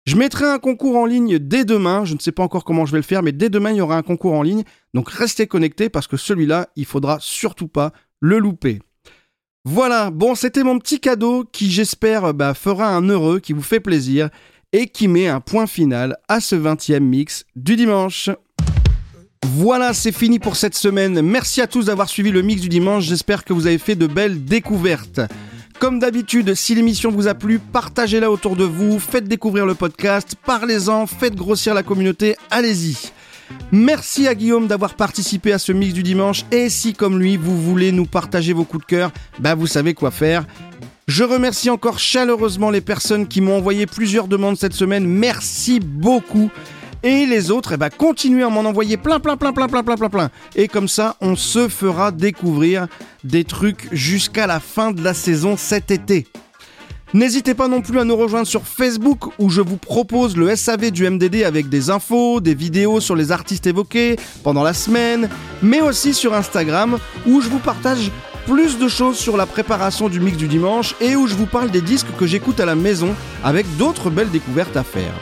Je 0.05 0.15
mettrai 0.15 0.45
un 0.45 0.57
concours 0.57 0.97
en 0.97 1.05
ligne 1.05 1.37
dès 1.37 1.63
demain, 1.63 2.05
je 2.05 2.15
ne 2.15 2.19
sais 2.19 2.31
pas 2.31 2.43
encore 2.43 2.63
comment 2.63 2.85
je 2.85 2.91
vais 2.91 2.97
le 2.97 3.03
faire, 3.03 3.21
mais 3.21 3.31
dès 3.31 3.49
demain 3.49 3.71
il 3.71 3.77
y 3.77 3.81
aura 3.81 3.97
un 3.97 4.01
concours 4.01 4.33
en 4.33 4.41
ligne, 4.41 4.63
donc 4.93 5.09
restez 5.09 5.45
connectés 5.45 5.89
parce 5.89 6.07
que 6.07 6.17
celui-là, 6.17 6.69
il 6.75 6.85
faudra 6.85 7.17
surtout 7.21 7.67
pas 7.67 7.93
le 8.19 8.39
louper. 8.39 8.79
Voilà, 9.63 10.09
bon 10.09 10.33
c'était 10.33 10.63
mon 10.63 10.79
petit 10.79 10.99
cadeau 10.99 11.45
qui 11.51 11.69
j'espère 11.69 12.33
bah, 12.33 12.55
fera 12.55 12.95
un 12.95 13.07
heureux, 13.07 13.39
qui 13.39 13.53
vous 13.53 13.61
fait 13.61 13.79
plaisir 13.79 14.29
et 14.73 14.87
qui 14.87 15.07
met 15.07 15.27
un 15.27 15.39
point 15.39 15.67
final 15.67 16.17
à 16.27 16.39
ce 16.39 16.55
20e 16.55 17.01
mix 17.01 17.45
du 17.55 17.75
dimanche. 17.75 18.29
Voilà, 19.53 19.93
c'est 19.93 20.11
fini 20.11 20.39
pour 20.39 20.55
cette 20.55 20.75
semaine. 20.75 21.21
Merci 21.21 21.61
à 21.61 21.67
tous 21.67 21.85
d'avoir 21.85 22.09
suivi 22.09 22.31
le 22.31 22.41
mix 22.41 22.61
du 22.61 22.69
dimanche. 22.69 23.03
J'espère 23.03 23.43
que 23.43 23.53
vous 23.53 23.67
avez 23.67 23.77
fait 23.77 23.95
de 23.95 24.07
belles 24.07 24.45
découvertes. 24.45 25.19
Comme 25.81 25.97
d'habitude, 25.97 26.53
si 26.53 26.75
l'émission 26.75 27.09
vous 27.09 27.27
a 27.27 27.33
plu, 27.33 27.57
partagez-la 27.57 28.29
autour 28.29 28.55
de 28.55 28.63
vous, 28.63 28.99
faites 28.99 29.27
découvrir 29.27 29.65
le 29.65 29.73
podcast, 29.73 30.35
parlez-en, 30.45 31.07
faites 31.07 31.33
grossir 31.33 31.73
la 31.73 31.81
communauté, 31.81 32.35
allez-y. 32.51 33.11
Merci 33.71 34.27
à 34.27 34.35
Guillaume 34.35 34.67
d'avoir 34.67 34.93
participé 34.93 35.51
à 35.53 35.57
ce 35.57 35.71
mix 35.71 35.95
du 35.95 36.03
dimanche 36.03 36.45
et 36.51 36.69
si 36.69 36.93
comme 36.93 37.17
lui 37.17 37.35
vous 37.35 37.59
voulez 37.59 37.91
nous 37.91 38.05
partager 38.05 38.53
vos 38.53 38.63
coups 38.63 38.83
de 38.85 38.89
cœur, 38.89 39.11
bah 39.39 39.55
vous 39.55 39.65
savez 39.65 39.95
quoi 39.95 40.11
faire. 40.11 40.45
Je 41.07 41.23
remercie 41.23 41.71
encore 41.71 41.97
chaleureusement 41.97 42.69
les 42.69 42.81
personnes 42.81 43.27
qui 43.27 43.41
m'ont 43.41 43.57
envoyé 43.57 43.87
plusieurs 43.87 44.27
demandes 44.27 44.57
cette 44.57 44.75
semaine. 44.75 45.07
Merci 45.07 45.79
beaucoup. 45.79 46.51
Et 47.03 47.25
les 47.25 47.49
autres, 47.49 47.73
eh 47.73 47.77
ben, 47.77 47.89
continuez 47.89 48.43
à 48.43 48.49
m'en 48.49 48.61
envoyer 48.61 48.95
plein, 48.95 49.19
plein, 49.19 49.35
plein, 49.35 49.53
plein, 49.53 49.67
plein, 49.67 49.83
plein, 49.83 49.97
plein, 49.97 50.09
plein. 50.09 50.29
Et 50.55 50.67
comme 50.67 50.87
ça, 50.87 51.15
on 51.19 51.35
se 51.35 51.67
fera 51.67 52.11
découvrir 52.11 52.87
des 53.23 53.43
trucs 53.43 53.87
jusqu'à 53.91 54.45
la 54.45 54.59
fin 54.59 54.91
de 54.91 55.03
la 55.03 55.15
saison 55.15 55.57
cet 55.57 55.89
été. 55.89 56.27
N'hésitez 57.13 57.55
pas 57.55 57.67
non 57.67 57.81
plus 57.81 57.99
à 57.99 58.05
nous 58.05 58.15
rejoindre 58.15 58.47
sur 58.47 58.63
Facebook 58.63 59.33
où 59.37 59.49
je 59.49 59.61
vous 59.61 59.75
propose 59.75 60.37
le 60.37 60.55
SAV 60.55 60.91
du 60.91 61.09
MDD 61.09 61.43
avec 61.43 61.67
des 61.67 61.89
infos, 61.89 62.39
des 62.39 62.55
vidéos 62.55 63.01
sur 63.01 63.15
les 63.15 63.33
artistes 63.33 63.67
évoqués 63.67 64.15
pendant 64.43 64.63
la 64.63 64.73
semaine, 64.73 65.27
mais 65.61 65.81
aussi 65.81 66.13
sur 66.13 66.33
Instagram 66.33 66.99
où 67.27 67.41
je 67.41 67.49
vous 67.49 67.59
partage 67.59 68.11
plus 68.45 68.77
de 68.77 68.87
choses 68.87 69.17
sur 69.17 69.35
la 69.35 69.45
préparation 69.45 70.07
du 70.07 70.19
mix 70.21 70.37
du 70.37 70.47
dimanche 70.47 70.95
et 71.01 71.15
où 71.15 71.27
je 71.27 71.35
vous 71.35 71.47
parle 71.47 71.69
des 71.69 71.81
disques 71.81 72.15
que 72.17 72.27
j'écoute 72.27 72.59
à 72.59 72.65
la 72.65 72.75
maison 72.75 73.13
avec 73.43 73.65
d'autres 73.75 74.09
belles 74.09 74.31
découvertes 74.31 74.77
à 74.77 74.83
faire. 74.83 75.13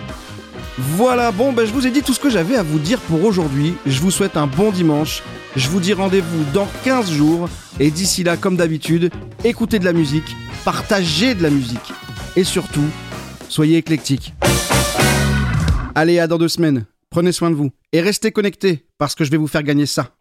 Voilà, 0.81 1.33
bon, 1.33 1.51
ben, 1.51 1.65
je 1.65 1.73
vous 1.73 1.85
ai 1.85 1.91
dit 1.91 2.01
tout 2.01 2.13
ce 2.13 2.21
que 2.21 2.29
j'avais 2.29 2.55
à 2.55 2.63
vous 2.63 2.79
dire 2.79 3.01
pour 3.01 3.25
aujourd'hui. 3.25 3.73
Je 3.85 3.99
vous 3.99 4.11
souhaite 4.11 4.37
un 4.37 4.47
bon 4.47 4.71
dimanche. 4.71 5.23
Je 5.57 5.67
vous 5.67 5.81
dis 5.81 5.91
rendez-vous 5.91 6.45
dans 6.53 6.69
15 6.85 7.11
jours. 7.11 7.49
Et 7.81 7.91
d'ici 7.91 8.23
là, 8.23 8.37
comme 8.37 8.55
d'habitude, 8.55 9.11
écoutez 9.43 9.79
de 9.79 9.83
la 9.83 9.91
musique, 9.91 10.37
partagez 10.63 11.35
de 11.35 11.43
la 11.43 11.49
musique. 11.49 11.91
Et 12.37 12.45
surtout, 12.45 12.85
soyez 13.49 13.77
éclectiques. 13.77 14.33
Allez, 15.95 16.17
à 16.17 16.27
dans 16.27 16.37
deux 16.37 16.47
semaines. 16.47 16.85
Prenez 17.09 17.33
soin 17.33 17.49
de 17.49 17.55
vous. 17.55 17.71
Et 17.91 17.99
restez 17.99 18.31
connectés, 18.31 18.85
parce 18.97 19.15
que 19.15 19.25
je 19.25 19.31
vais 19.31 19.37
vous 19.37 19.47
faire 19.47 19.63
gagner 19.63 19.85
ça. 19.85 20.11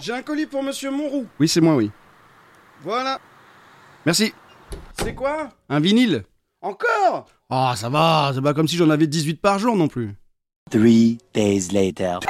J'ai 0.00 0.12
un 0.12 0.22
colis 0.22 0.46
pour 0.46 0.62
monsieur 0.62 0.90
Monroux. 0.90 1.26
Oui, 1.38 1.46
c'est 1.46 1.60
moi, 1.60 1.76
oui. 1.76 1.90
Voilà. 2.82 3.20
Merci. 4.06 4.32
C'est 4.98 5.14
quoi? 5.14 5.50
Un 5.68 5.80
vinyle 5.80 6.24
Encore? 6.62 7.26
Ah, 7.50 7.74
ça 7.76 7.88
va, 7.90 8.32
c'est 8.34 8.40
pas 8.40 8.54
comme 8.54 8.66
si 8.68 8.76
j'en 8.76 8.88
avais 8.88 9.06
18 9.06 9.40
par 9.40 9.58
jour 9.58 9.76
non 9.76 9.88
plus. 9.88 10.14
Three 10.70 11.18
days 11.34 11.68
later. 11.72 12.20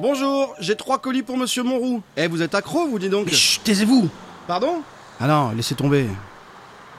Bonjour, 0.00 0.56
j'ai 0.58 0.74
trois 0.74 0.98
colis 0.98 1.22
pour 1.22 1.36
monsieur 1.36 1.62
Monroux. 1.62 2.02
Eh, 2.16 2.26
vous 2.26 2.42
êtes 2.42 2.54
accro, 2.54 2.88
vous 2.88 2.98
dis 2.98 3.08
donc 3.08 3.28
Chut, 3.30 3.62
taisez-vous 3.62 4.08
Pardon? 4.48 4.82
Ah 5.20 5.28
non, 5.28 5.52
laissez 5.52 5.76
tomber. 5.76 6.06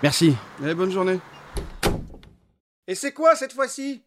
Merci. 0.01 0.33
Allez, 0.63 0.75
bonne 0.75 0.91
journée. 0.91 1.19
Et 2.88 2.95
c'est 2.95 3.11
quoi 3.11 3.36
cette 3.36 3.51
fois-ci? 3.51 4.01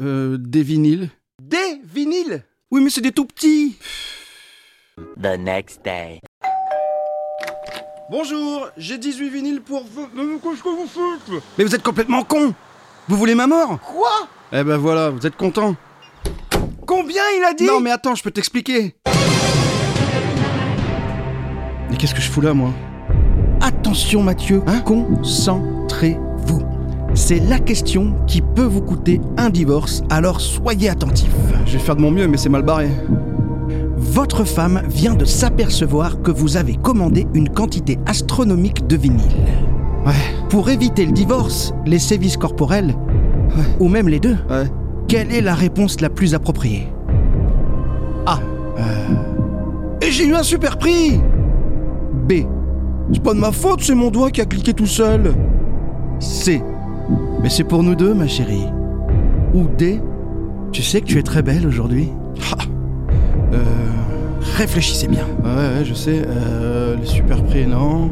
Euh, 0.00 0.38
des 0.38 0.62
vinyles 0.64 1.10
Des 1.40 1.80
vinyles? 1.84 2.42
Oui, 2.72 2.82
mais 2.82 2.90
c'est 2.90 3.00
des 3.00 3.12
tout 3.12 3.26
petits 3.26 3.76
The 5.20 5.38
next 5.38 5.80
day. 5.84 6.20
Bonjour, 8.10 8.68
j'ai 8.76 8.98
18 8.98 9.28
vinyles 9.30 9.60
pour 9.62 9.82
vous. 9.84 10.06
Qu'est-ce 10.42 10.62
que 10.62 10.68
vous 10.68 10.86
faites? 10.86 11.42
Mais 11.58 11.64
vous 11.64 11.74
êtes 11.74 11.82
complètement 11.82 12.22
con 12.24 12.52
Vous 13.08 13.16
voulez 13.16 13.34
ma 13.34 13.46
mort? 13.46 13.78
Quoi? 13.80 14.10
Eh 14.52 14.64
ben 14.64 14.76
voilà, 14.76 15.10
vous 15.10 15.26
êtes 15.26 15.36
content. 15.36 15.74
Combien 16.86 17.22
il 17.38 17.44
a 17.44 17.54
dit? 17.54 17.64
Non, 17.66 17.80
mais 17.80 17.90
attends, 17.90 18.14
je 18.14 18.22
peux 18.22 18.30
t'expliquer. 18.32 18.96
Mais 21.90 21.96
qu'est-ce 21.96 22.14
que 22.14 22.20
je 22.20 22.30
fous 22.30 22.40
là, 22.40 22.52
moi? 22.52 22.70
Attention, 23.60 24.22
Mathieu, 24.22 24.62
Hein? 24.66 24.80
concentrez-vous. 24.80 26.62
C'est 27.14 27.38
la 27.40 27.58
question 27.58 28.14
qui 28.26 28.40
peut 28.42 28.64
vous 28.64 28.82
coûter 28.82 29.20
un 29.36 29.50
divorce, 29.50 30.02
alors 30.10 30.40
soyez 30.40 30.88
attentifs. 30.88 31.30
Je 31.66 31.72
vais 31.72 31.78
faire 31.78 31.96
de 31.96 32.00
mon 32.00 32.10
mieux, 32.10 32.26
mais 32.28 32.36
c'est 32.36 32.48
mal 32.48 32.62
barré. 32.62 32.88
Votre 34.00 34.44
femme 34.44 34.80
vient 34.88 35.14
de 35.14 35.24
s'apercevoir 35.26 36.22
que 36.22 36.30
vous 36.30 36.56
avez 36.56 36.74
commandé 36.76 37.26
une 37.34 37.48
quantité 37.50 37.98
astronomique 38.06 38.86
de 38.86 38.96
vinyle. 38.96 39.26
Ouais. 40.06 40.12
Pour 40.48 40.70
éviter 40.70 41.04
le 41.04 41.12
divorce, 41.12 41.74
les 41.86 41.98
sévices 41.98 42.38
corporels, 42.38 42.94
ou 43.78 43.88
même 43.88 44.08
les 44.08 44.18
deux, 44.18 44.36
Ouais. 44.48 44.64
quelle 45.06 45.30
est 45.32 45.42
la 45.42 45.54
réponse 45.54 46.00
la 46.00 46.08
plus 46.08 46.34
appropriée? 46.34 46.88
A. 48.26 48.38
Euh, 48.78 50.00
Et 50.00 50.10
j'ai 50.10 50.26
eu 50.26 50.34
un 50.34 50.42
super 50.42 50.78
prix 50.78 51.20
B. 52.26 52.32
C'est 53.12 53.22
pas 53.22 53.34
de 53.34 53.38
ma 53.38 53.52
faute, 53.52 53.82
c'est 53.82 53.94
mon 53.94 54.10
doigt 54.10 54.30
qui 54.30 54.40
a 54.40 54.46
cliqué 54.46 54.72
tout 54.72 54.86
seul. 54.86 55.34
C. 56.20 56.62
Mais 57.42 57.50
c'est 57.50 57.64
pour 57.64 57.82
nous 57.82 57.94
deux, 57.94 58.14
ma 58.14 58.26
chérie. 58.26 58.66
Ou 59.54 59.64
D. 59.76 60.00
Tu 60.72 60.82
sais 60.82 61.00
que 61.02 61.06
tu 61.06 61.18
es 61.18 61.22
très 61.22 61.42
belle 61.42 61.66
aujourd'hui. 61.66 62.08
Euh, 63.52 63.58
réfléchissez 64.56 65.08
bien. 65.08 65.24
Ouais, 65.44 65.50
ouais, 65.78 65.84
je 65.84 65.94
sais. 65.94 66.22
Euh, 66.26 66.96
le 66.96 67.04
super 67.06 67.42
prix, 67.44 67.66
non. 67.66 68.10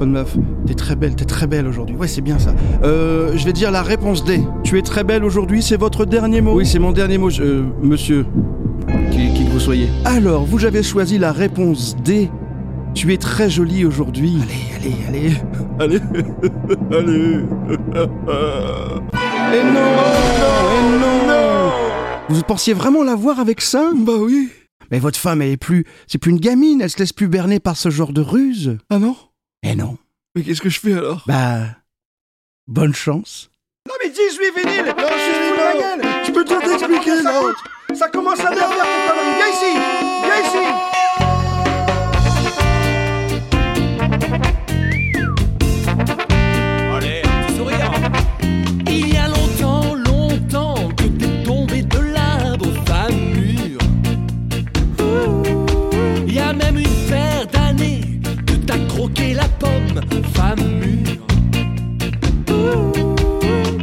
De 0.00 0.04
meuf. 0.04 0.36
T'es 0.66 0.74
très 0.74 0.94
belle, 0.94 1.14
t'es 1.16 1.24
très 1.24 1.46
belle 1.46 1.66
aujourd'hui. 1.66 1.96
Ouais, 1.96 2.06
c'est 2.08 2.20
bien 2.20 2.38
ça. 2.38 2.54
Euh, 2.82 3.32
je 3.34 3.44
vais 3.46 3.54
dire 3.54 3.70
la 3.70 3.82
réponse 3.82 4.24
D. 4.24 4.40
Tu 4.62 4.78
es 4.78 4.82
très 4.82 5.04
belle 5.04 5.24
aujourd'hui, 5.24 5.62
c'est 5.62 5.78
votre 5.78 6.04
dernier 6.04 6.42
mot 6.42 6.52
Oui, 6.54 6.66
c'est 6.66 6.78
mon 6.78 6.92
dernier 6.92 7.16
mot, 7.16 7.30
je- 7.30 7.42
euh, 7.42 7.62
monsieur. 7.82 8.26
Qui, 9.10 9.32
qui 9.32 9.46
que 9.46 9.50
vous 9.50 9.60
soyez. 9.60 9.88
Alors, 10.04 10.44
vous 10.44 10.66
avez 10.66 10.82
choisi 10.82 11.16
la 11.18 11.32
réponse 11.32 11.96
D. 12.04 12.30
Tu 12.92 13.12
es 13.14 13.16
très 13.16 13.48
jolie 13.48 13.84
aujourd'hui. 13.86 14.36
Allez, 14.78 14.94
allez, 15.08 15.18
allez. 15.28 15.36
Allez, 15.78 16.00
allez. 16.90 17.44
Et 19.52 19.62
non, 19.62 19.92
Et 20.72 21.26
non 21.28 21.70
Vous 22.30 22.42
pensiez 22.42 22.72
vraiment 22.74 23.02
la 23.04 23.14
voir 23.14 23.40
avec 23.40 23.60
ça? 23.60 23.90
Bah 23.96 24.12
oui. 24.18 24.48
Mais 24.90 24.98
votre 24.98 25.18
femme, 25.18 25.42
elle 25.42 25.50
est 25.50 25.56
plus. 25.56 25.84
C'est 26.06 26.18
plus 26.18 26.30
une 26.30 26.40
gamine, 26.40 26.80
elle 26.80 26.90
se 26.90 26.98
laisse 26.98 27.12
plus 27.12 27.28
berner 27.28 27.60
par 27.60 27.76
ce 27.76 27.90
genre 27.90 28.12
de 28.12 28.20
ruse. 28.20 28.78
Ah 28.90 28.98
non? 28.98 29.16
Eh 29.62 29.74
non. 29.74 29.98
Mais 30.34 30.42
qu'est-ce 30.42 30.60
que 30.60 30.68
je 30.68 30.80
fais 30.80 30.92
alors? 30.92 31.24
Bah. 31.26 31.66
Bonne 32.68 32.94
chance. 32.94 33.50
Non 33.88 33.94
mais 34.02 34.10
18 34.10 34.18
vinyles 34.56 34.86
Non, 34.86 35.06
je 35.08 35.22
suis 35.22 35.56
la 35.56 35.96
gueule 35.96 36.24
Je 36.26 36.32
peux 36.32 36.44
tout 36.44 36.60
t'expliquer, 36.60 37.22
Ça 37.94 38.08
commence 38.08 38.40
à 38.40 38.48
tes 38.50 38.56
conneries 38.56 39.36
Viens 39.36 39.48
ici 39.48 39.78
Viens 40.24 40.48
ici 40.48 41.25
la 59.36 59.48
pomme, 59.60 60.00
femme 60.34 60.64
mûre. 60.80 61.26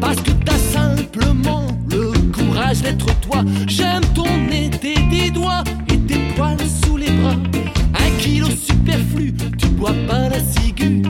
Parce 0.02 0.22
que 0.22 0.32
t'as 0.46 0.58
simplement 0.58 1.68
le 1.90 2.12
courage 2.32 2.82
d'être 2.82 3.06
toi. 3.22 3.44
J'aime 3.68 4.04
ton 4.16 4.26
nez, 4.50 4.70
tes 4.70 5.30
doigts 5.32 5.64
et 5.90 5.98
tes 6.00 6.20
poils 6.36 6.58
sous 6.84 6.98
les 6.98 7.12
bras. 7.12 7.36
Un 7.94 8.10
kilo 8.20 8.48
superflu, 8.48 9.34
tu 9.58 9.68
bois 9.68 9.96
pas 10.08 10.30
la 10.30 10.40
ciguë, 10.40 11.02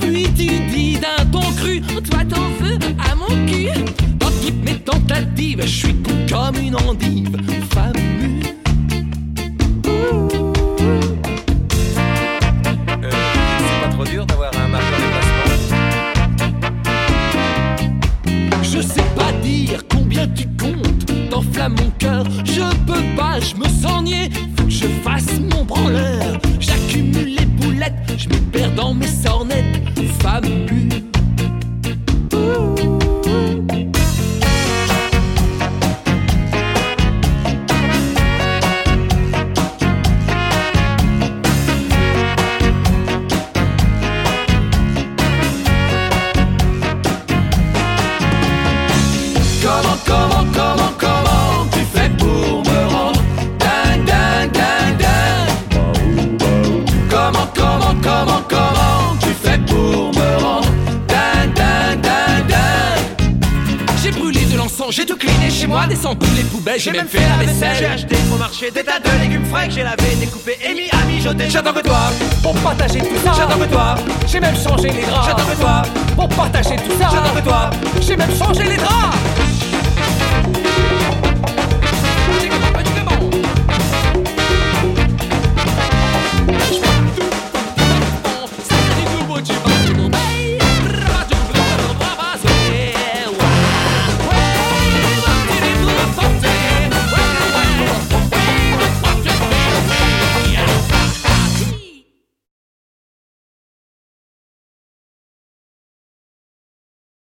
puis 0.00 0.28
tu 0.36 0.46
dis 0.70 0.98
d'un 0.98 1.24
ton 1.26 1.40
cru, 1.56 1.80
toi 1.80 2.24
t'en 2.28 2.48
veux 2.60 2.78
à 2.98 3.14
mon 3.14 3.46
cul. 3.46 3.68
Dans 4.18 4.30
toutes 4.30 4.64
mes 4.64 4.78
tentatives, 4.78 5.62
je 5.62 5.66
suis 5.66 5.96
comme 6.28 6.56
une 6.56 6.76
endive, 6.76 7.36